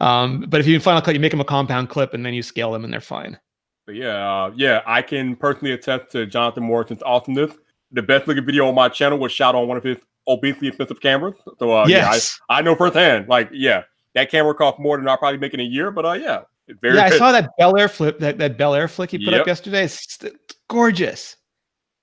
[0.00, 2.32] Um, but if you use final cut you make them a compound clip and then
[2.32, 3.36] you scale them and they're fine.
[3.84, 7.56] But yeah uh, yeah i can personally attest to jonathan morrison's awesomeness
[7.92, 11.00] the best looking video on my channel was shot on one of his obesely expensive
[11.00, 11.34] cameras.
[11.58, 12.38] So uh, yes.
[12.48, 13.28] yeah, I, I know firsthand.
[13.28, 13.84] Like, yeah,
[14.14, 16.42] that camera cost more than I'll probably make in a year, but uh, yeah,
[16.80, 16.96] very.
[16.96, 17.14] Yeah, good.
[17.14, 19.42] I saw that Bel Air flip, that that Bel Air flick he put yep.
[19.42, 19.84] up yesterday.
[19.84, 21.36] It's, it's, gorgeous.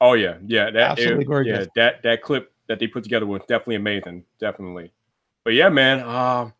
[0.02, 1.68] Oh yeah, yeah, that absolutely it, gorgeous.
[1.76, 4.92] Yeah, that that clip that they put together was definitely amazing, definitely.
[5.44, 6.02] But yeah, man.
[6.02, 6.54] Um,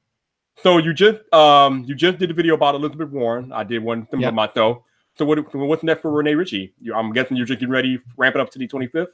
[0.58, 3.52] so you just um you just did a video about Elizabeth Warren.
[3.52, 4.34] I did one similar yep.
[4.34, 4.84] myself.
[5.18, 6.74] So what, what's next for Rene Ritchie?
[6.94, 9.08] I'm guessing you're just getting ready, ramp it up to the 25th.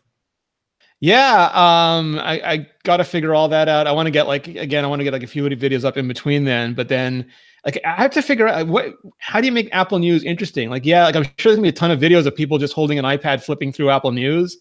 [1.00, 3.88] Yeah, um, I, I got to figure all that out.
[3.88, 5.98] I want to get like again, I want to get like a few videos up
[5.98, 7.28] in between then, but then
[7.66, 10.70] like I have to figure out what how do you make Apple News interesting?
[10.70, 12.74] Like, yeah, like I'm sure there's gonna be a ton of videos of people just
[12.76, 14.58] holding an iPad flipping through Apple News,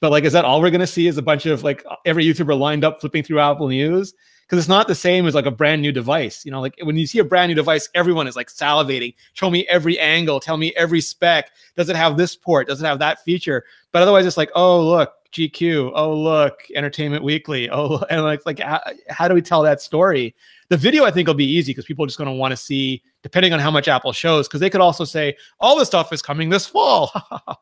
[0.00, 1.06] But like, is that all we're gonna see?
[1.08, 4.14] Is a bunch of like every YouTuber lined up flipping through Apple News?
[4.52, 6.44] Because it's not the same as like a brand new device.
[6.44, 9.14] You know, like when you see a brand new device, everyone is like salivating.
[9.32, 10.40] Show me every angle.
[10.40, 11.50] Tell me every spec.
[11.74, 12.68] Does it have this port?
[12.68, 13.64] Does it have that feature?
[13.92, 15.92] But otherwise, it's like, oh look, GQ.
[15.94, 17.70] Oh look, Entertainment Weekly.
[17.72, 20.34] Oh, and like like how, how do we tell that story?
[20.68, 22.56] The video I think will be easy because people are just going to want to
[22.58, 26.12] see, depending on how much Apple shows, because they could also say all the stuff
[26.12, 27.10] is coming this fall,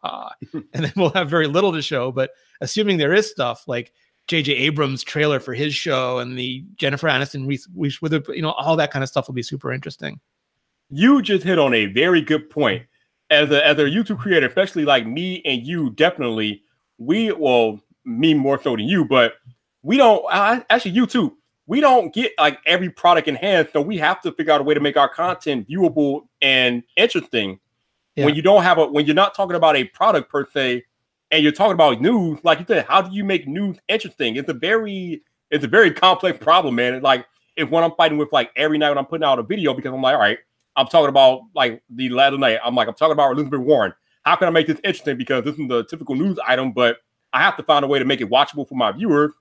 [0.52, 2.10] and then we'll have very little to show.
[2.10, 3.92] But assuming there is stuff like
[4.30, 4.52] J.J.
[4.52, 8.92] Abrams' trailer for his show and the Jennifer Aniston, Reese with you know, all that
[8.92, 10.20] kind of stuff will be super interesting.
[10.88, 12.84] You just hit on a very good point.
[13.30, 16.62] As a as a YouTube creator, especially like me and you, definitely
[16.98, 19.34] we well me more so than you, but
[19.82, 21.36] we don't uh, actually you too.
[21.66, 24.64] We don't get like every product in hand, so we have to figure out a
[24.64, 27.58] way to make our content viewable and interesting.
[28.14, 28.26] Yeah.
[28.26, 30.84] When you don't have a when you're not talking about a product per se,
[31.30, 34.36] and you're talking about news, like you said, how do you make news interesting?
[34.36, 36.94] It's a very it's a very complex problem, man.
[36.94, 37.26] It's like
[37.56, 39.92] if when I'm fighting with like every night when I'm putting out a video because
[39.92, 40.38] I'm like, all right,
[40.76, 43.92] I'm talking about like the other night, I'm like, I'm talking about Elizabeth Warren
[44.24, 45.16] how can I make this interesting?
[45.16, 46.98] Because this is the typical news item, but
[47.32, 49.32] I have to find a way to make it watchable for my viewers.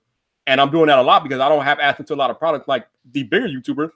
[0.46, 2.38] And I'm doing that a lot because I don't have access to a lot of
[2.38, 3.90] products like the bigger YouTubers.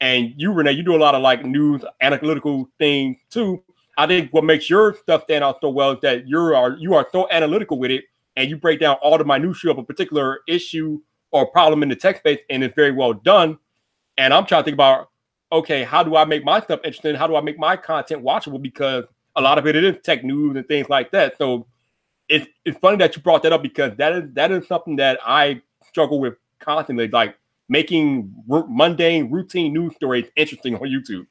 [0.00, 3.62] And you, Rene, you do a lot of like news analytical things too.
[3.96, 6.94] I think what makes your stuff stand out so well is that you are you
[6.94, 8.04] are so analytical with it,
[8.36, 11.96] and you break down all the minutiae of a particular issue or problem in the
[11.96, 13.58] tech space, and it's very well done.
[14.16, 15.10] And I'm trying to think about,
[15.50, 17.14] okay, how do I make my stuff interesting?
[17.16, 18.62] How do I make my content watchable?
[18.62, 19.04] Because
[19.36, 21.36] a lot of it, is tech news and things like that.
[21.38, 21.66] So
[22.28, 25.18] it's it's funny that you brought that up because that is that is something that
[25.24, 27.36] I struggle with constantly, like
[27.68, 31.26] making r- mundane, routine news stories interesting on YouTube.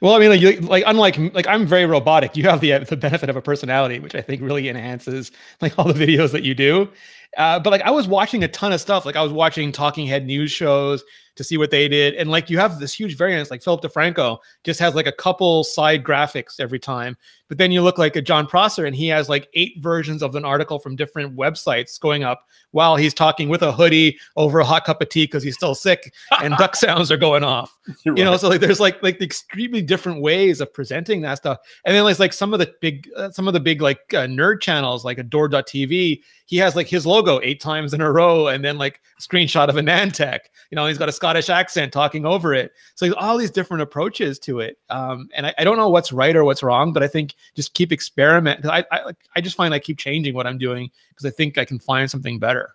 [0.00, 2.36] Well, I mean, like, like unlike like I'm very robotic.
[2.36, 5.86] You have the the benefit of a personality, which I think really enhances like all
[5.92, 6.88] the videos that you do.
[7.36, 9.04] Uh, but like I was watching a ton of stuff.
[9.04, 11.04] Like I was watching talking head news shows
[11.38, 12.14] to see what they did.
[12.14, 15.62] And like you have this huge variance, like Philip DeFranco just has like a couple
[15.62, 17.16] side graphics every time.
[17.48, 20.34] But then you look like a Jon Prosser and he has like eight versions of
[20.34, 24.64] an article from different websites going up while he's talking with a hoodie over a
[24.64, 26.12] hot cup of tea because he's still sick
[26.42, 27.78] and duck sounds are going off.
[28.04, 31.58] You're you know, so like there's like like extremely different ways of presenting that stuff.
[31.84, 34.26] And then like like some of the big uh, some of the big like uh,
[34.26, 38.64] nerd channels like AdoredTV, he has like his logo eight times in a row and
[38.64, 40.40] then like screenshot of AnandTech.
[40.70, 42.72] You know, he's got a Scottish accent talking over it.
[42.94, 44.78] So all these different approaches to it.
[44.90, 47.74] Um, and I, I, don't know what's right or what's wrong, but I think just
[47.74, 48.64] keep experiment.
[48.66, 51.64] I, I, I just find I keep changing what I'm doing because I think I
[51.64, 52.74] can find something better.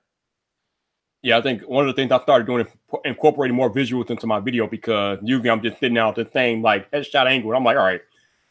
[1.22, 2.68] Yeah, I think one of the things I started doing
[3.06, 6.92] incorporating more visuals into my video because usually I'm just sitting out the same like
[6.92, 7.56] headshot angle.
[7.56, 8.02] I'm like, all right,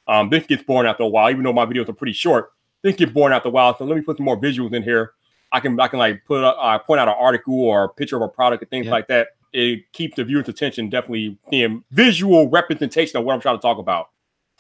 [0.09, 2.51] um, this gets boring after a while, even though my videos are pretty short.
[2.83, 5.13] This gets boring after a while, so let me put some more visuals in here.
[5.53, 8.23] I can I can like put uh, point out an article or a picture of
[8.23, 8.93] a product and things yeah.
[8.93, 13.59] like that it keeps the viewer's attention definitely in visual representation of what I'm trying
[13.59, 14.11] to talk about.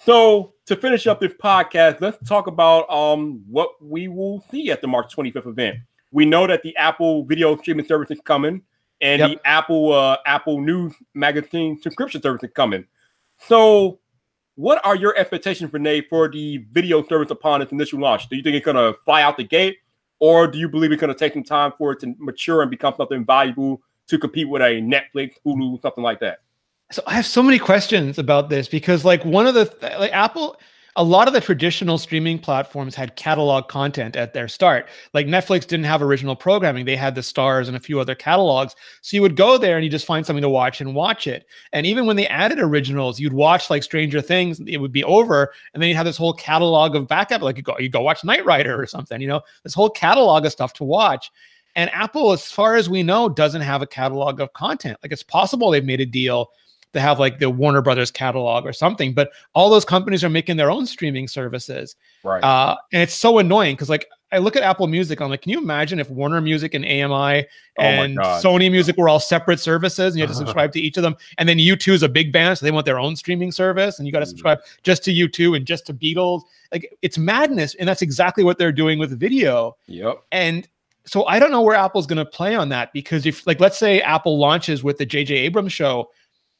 [0.04, 4.80] So to finish up this podcast, let's talk about um what we will see at
[4.80, 5.78] the March 25th event.
[6.10, 8.62] We know that the Apple video streaming service is coming
[9.00, 9.30] and yep.
[9.30, 12.84] the Apple uh, Apple News magazine subscription service is coming.
[13.38, 13.98] So
[14.54, 18.28] what are your expectations, Rene, for the video service upon its initial launch?
[18.28, 19.78] Do you think it's gonna fly out the gate,
[20.22, 22.94] or do you believe it's gonna take some time for it to mature and become
[22.96, 26.42] something valuable to compete with a Netflix, Hulu, something like that?
[26.92, 30.12] So I have so many questions about this because like one of the th- like
[30.12, 30.60] Apple
[30.96, 34.88] a lot of the traditional streaming platforms had catalog content at their start.
[35.14, 38.76] Like Netflix didn't have original programming, they had the Starz and a few other catalogs.
[39.00, 41.46] So you would go there and you just find something to watch and watch it.
[41.72, 45.52] And even when they added originals, you'd watch like Stranger Things, it would be over,
[45.72, 47.40] and then you'd have this whole catalog of backup.
[47.40, 50.44] Like you go, you go watch Knight Rider or something, you know, this whole catalog
[50.44, 51.30] of stuff to watch.
[51.74, 54.98] And Apple, as far as we know, doesn't have a catalog of content.
[55.02, 56.50] Like it's possible they've made a deal
[56.92, 60.56] to have like the Warner Brothers catalog or something, but all those companies are making
[60.56, 61.96] their own streaming services.
[62.22, 62.42] Right.
[62.42, 65.52] Uh, and it's so annoying because like I look at Apple Music, I'm like, can
[65.52, 67.44] you imagine if Warner Music and EMI
[67.78, 70.80] oh and oh Sony Music were all separate services and you have to subscribe to
[70.80, 71.16] each of them?
[71.36, 74.06] And then U2 is a big band, so they want their own streaming service, and
[74.06, 74.30] you got to mm.
[74.30, 76.42] subscribe just to U2 and just to Beatles.
[76.72, 79.76] Like it's madness, and that's exactly what they're doing with video.
[79.86, 80.22] Yep.
[80.32, 80.66] And
[81.04, 83.76] so I don't know where Apple's going to play on that because if like let's
[83.76, 86.10] say Apple launches with the JJ Abrams show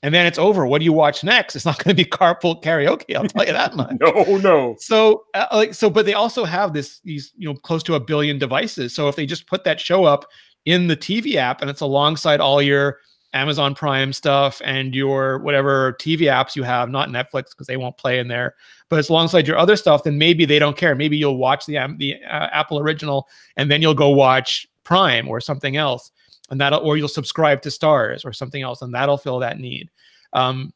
[0.03, 0.67] and then it's over.
[0.67, 1.55] What do you watch next?
[1.55, 3.15] It's not going to be carpool karaoke.
[3.15, 3.97] I'll tell you that much.
[4.01, 4.77] no, no.
[4.79, 8.01] So uh, like so, but they also have this these you know close to a
[8.01, 8.95] billion devices.
[8.95, 10.27] So if they just put that show up
[10.65, 12.99] in the TV app and it's alongside all your
[13.35, 17.97] Amazon Prime stuff and your whatever TV apps you have, not Netflix because they won't
[17.97, 18.55] play in there.
[18.89, 20.95] But it's alongside your other stuff, then maybe they don't care.
[20.95, 25.41] Maybe you'll watch the the uh, Apple original and then you'll go watch Prime or
[25.41, 26.11] something else,
[26.53, 29.91] and that'll or you'll subscribe to Starz or something else, and that'll fill that need.
[30.35, 30.73] Um,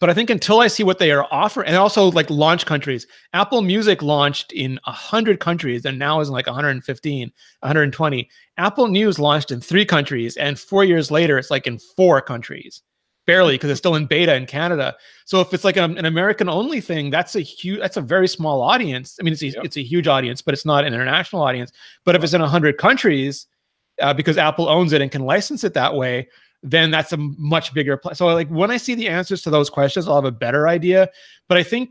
[0.00, 3.08] but I think until I see what they are offering, and also like launch countries,
[3.32, 8.30] Apple Music launched in 100 countries and now is in like 115, 120.
[8.56, 12.82] Apple News launched in three countries, and four years later, it's like in four countries,
[13.26, 14.94] barely because it's still in beta in Canada.
[15.24, 18.28] So if it's like an, an American only thing, that's a huge, that's a very
[18.28, 19.16] small audience.
[19.20, 19.64] I mean, it's a, yep.
[19.64, 21.72] it's a huge audience, but it's not an international audience.
[22.04, 23.48] But if it's in 100 countries,
[24.00, 26.28] uh, because Apple owns it and can license it that way,
[26.62, 28.14] then that's a much bigger play.
[28.14, 31.08] So like when I see the answers to those questions, I'll have a better idea.
[31.48, 31.90] But I think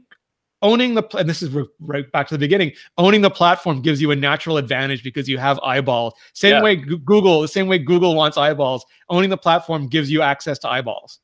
[0.62, 4.12] owning the and this is right back to the beginning owning the platform gives you
[4.12, 6.62] a natural advantage because you have eyeballs same yeah.
[6.62, 10.68] way google the same way google wants eyeballs owning the platform gives you access to
[10.68, 11.20] eyeballs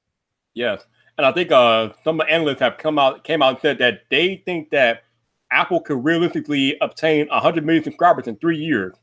[0.53, 0.86] yes
[1.17, 4.41] and i think uh some analysts have come out came out and said that they
[4.45, 5.03] think that
[5.51, 8.95] apple could realistically obtain 100 million subscribers in three years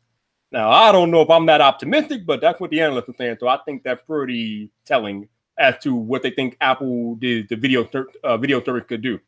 [0.53, 3.37] now, I don't know if I'm that optimistic, but that's what the analysts are saying.
[3.41, 5.29] So I think that's pretty telling
[5.59, 7.89] as to what they think Apple did the video
[8.25, 9.19] uh, video service could do.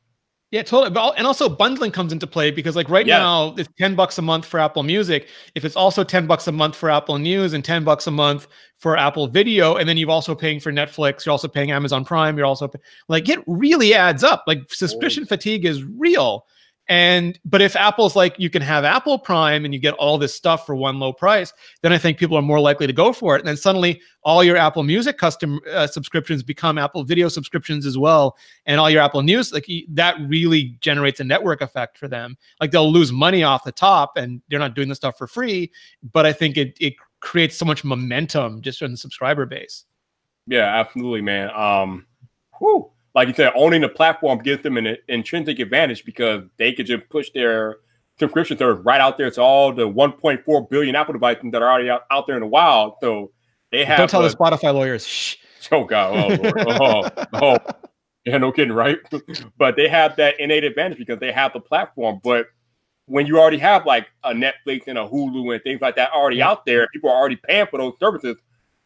[0.50, 0.90] Yeah, totally.
[0.90, 3.18] But and also bundling comes into play because like right yeah.
[3.18, 5.26] now it's 10 bucks a month for Apple Music.
[5.56, 8.46] If it's also 10 bucks a month for Apple News and 10 bucks a month
[8.78, 12.36] for Apple Video, and then you're also paying for Netflix, you're also paying Amazon Prime,
[12.36, 14.44] you're also pay- like it really adds up.
[14.46, 15.26] Like suspicion oh.
[15.26, 16.46] fatigue is real.
[16.88, 20.34] And but if Apple's like you can have Apple Prime and you get all this
[20.34, 23.36] stuff for one low price, then I think people are more likely to go for
[23.36, 23.38] it.
[23.38, 27.96] And then suddenly all your Apple Music custom uh, subscriptions become Apple Video subscriptions as
[27.96, 32.36] well, and all your Apple News like that really generates a network effect for them.
[32.60, 35.72] Like they'll lose money off the top, and they're not doing the stuff for free.
[36.12, 39.84] But I think it it creates so much momentum just on the subscriber base.
[40.46, 41.50] Yeah, absolutely, man.
[41.54, 42.06] Um,
[43.14, 47.08] like you said, owning the platform gives them an intrinsic advantage because they could just
[47.08, 47.76] push their
[48.18, 51.90] subscription service right out there to all the 1.4 billion Apple devices that are already
[51.90, 52.94] out, out there in the wild.
[53.00, 53.30] So
[53.70, 53.98] they have.
[53.98, 55.06] Don't tell a, the Spotify lawyers.
[55.06, 55.36] Shh.
[55.72, 56.14] Oh God!
[56.14, 56.54] Oh Lord!
[56.68, 57.72] oh, oh, oh.
[58.26, 58.98] yeah, no kidding, right?
[59.56, 62.20] but they have that innate advantage because they have the platform.
[62.22, 62.48] But
[63.06, 66.36] when you already have like a Netflix and a Hulu and things like that already
[66.36, 66.50] yeah.
[66.50, 68.36] out there, people are already paying for those services.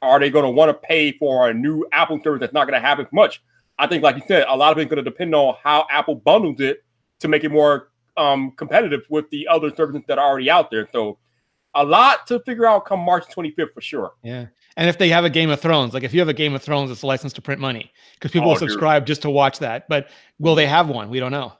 [0.03, 2.81] Are they going to want to pay for a new Apple service that's not going
[2.81, 3.43] to have as much?
[3.79, 6.17] I think, like you said, a lot of it's going to depend on how Apple
[6.17, 6.85] bundles it
[7.21, 10.89] to make it more um, competitive with the other services that are already out there.
[10.93, 11.19] So,
[11.75, 14.13] a lot to figure out come March 25th for sure.
[14.23, 14.47] Yeah.
[14.77, 16.63] And if they have a Game of Thrones, like if you have a Game of
[16.63, 19.09] Thrones, it's a license to print money because people oh, will subscribe dude.
[19.09, 19.89] just to watch that.
[19.89, 20.09] But
[20.39, 21.11] will they have one?
[21.11, 21.53] We don't know.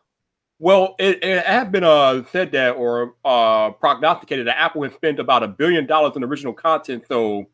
[0.61, 5.21] Well, it, it has been uh, said that or uh, prognosticated that Apple has spent
[5.21, 7.05] about a billion dollars in original content.
[7.07, 7.47] So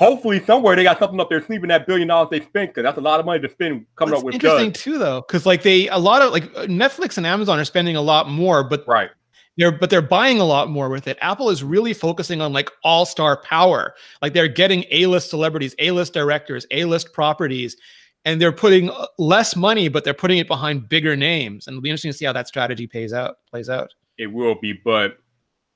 [0.00, 2.96] hopefully somewhere they got something up there sleeping that billion dollars they spent because that's
[2.96, 4.34] a lot of money to spend coming up with.
[4.34, 7.94] Interesting too, though, because like they a lot of like Netflix and Amazon are spending
[7.94, 9.10] a lot more, but right.
[9.56, 11.18] They're, but they're buying a lot more with it.
[11.20, 13.94] Apple is really focusing on like all star power.
[14.22, 17.76] Like they're getting A list celebrities, A list directors, A list properties,
[18.24, 21.66] and they're putting uh, less money, but they're putting it behind bigger names.
[21.66, 23.92] And it'll be interesting to see how that strategy pays out, plays out.
[24.16, 25.18] It will be, but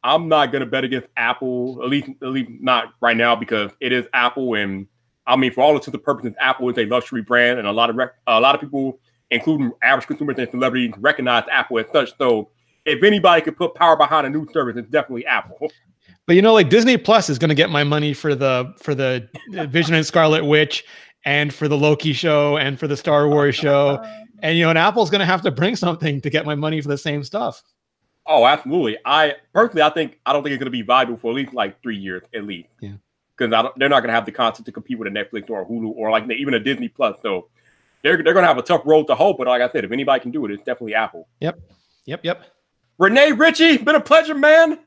[0.05, 3.91] I'm not gonna bet against Apple, at least at least not right now because it
[3.91, 4.87] is Apple, and
[5.27, 7.91] I mean for all intents and purposes, Apple is a luxury brand, and a lot
[7.91, 9.01] of rec- a lot of people,
[9.31, 12.17] including average consumers and celebrities, recognize Apple as such.
[12.19, 12.51] So
[12.85, 15.71] if anybody could put power behind a new service, it's definitely Apple.
[16.27, 18.95] But you know, like Disney Plus is going to get my money for the for
[18.95, 19.29] the
[19.69, 20.85] Vision and Scarlet Witch,
[21.25, 24.03] and for the Loki show, and for the Star Wars show,
[24.43, 26.83] and you know, and Apple's going to have to bring something to get my money
[26.83, 27.63] for the same stuff.
[28.27, 28.99] Oh, absolutely.
[29.05, 31.53] I personally, I think I don't think it's going to be viable for at least
[31.53, 32.69] like three years at least.
[32.81, 32.93] Yeah.
[33.37, 35.67] Because they're not going to have the content to compete with a Netflix or a
[35.67, 37.21] Hulu or like even a Disney Plus.
[37.21, 37.49] So
[38.03, 39.35] they're they're going to have a tough road to hoe.
[39.35, 41.29] But like I said, if anybody can do it, it's definitely Apple.
[41.41, 41.59] Yep.
[42.07, 42.21] Yep.
[42.25, 42.45] Yep.
[42.99, 44.79] Rene Ritchie, been a pleasure, man.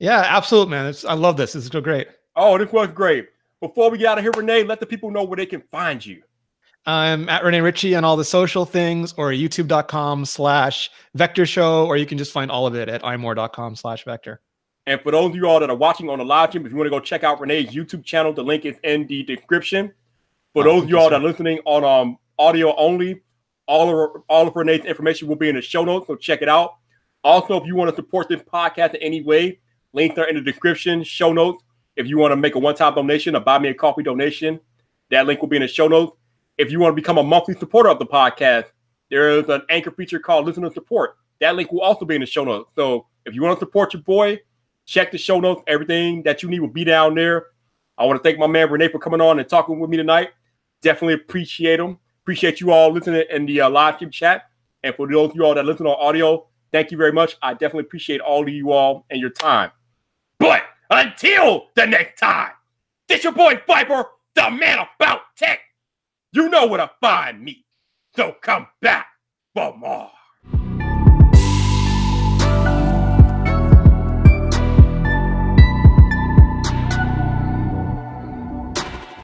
[0.00, 0.86] Yeah, absolute, man.
[0.86, 1.52] It's, I love this.
[1.52, 2.08] This is so great.
[2.34, 3.28] Oh, this was great.
[3.60, 6.04] Before we get out of here, Rene, let the people know where they can find
[6.04, 6.22] you.
[6.86, 11.96] I'm at Rene Ritchie on all the social things or youtube.com slash vector show, or
[11.96, 14.40] you can just find all of it at imore.com slash vector.
[14.86, 16.76] And for those of you all that are watching on the live stream, if you
[16.76, 19.92] want to go check out Rene's YouTube channel, the link is in the description.
[20.52, 23.22] For those of you all that are listening on um audio only,
[23.66, 26.48] all of all of Rene's information will be in the show notes, so check it
[26.50, 26.76] out.
[27.22, 29.58] Also, if you want to support this podcast in any way,
[29.94, 31.64] links are in the description, show notes.
[31.96, 34.60] If you want to make a one-time donation, a buy me a coffee donation,
[35.10, 36.14] that link will be in the show notes.
[36.56, 38.66] If you want to become a monthly supporter of the podcast,
[39.10, 41.16] there is an anchor feature called Listener Support.
[41.40, 42.70] That link will also be in the show notes.
[42.76, 44.40] So if you want to support your boy,
[44.86, 45.62] check the show notes.
[45.66, 47.46] Everything that you need will be down there.
[47.98, 50.30] I want to thank my man Rene for coming on and talking with me tonight.
[50.80, 51.98] Definitely appreciate him.
[52.22, 54.44] Appreciate you all listening in the uh, live stream chat.
[54.82, 57.36] And for those of you all that listen on audio, thank you very much.
[57.42, 59.70] I definitely appreciate all of you all and your time.
[60.38, 62.52] But until the next time,
[63.08, 65.60] this your boy Vyyyper, the man about tech.
[66.34, 67.66] You know where to find me.
[68.16, 69.08] So come back
[69.54, 70.10] for more.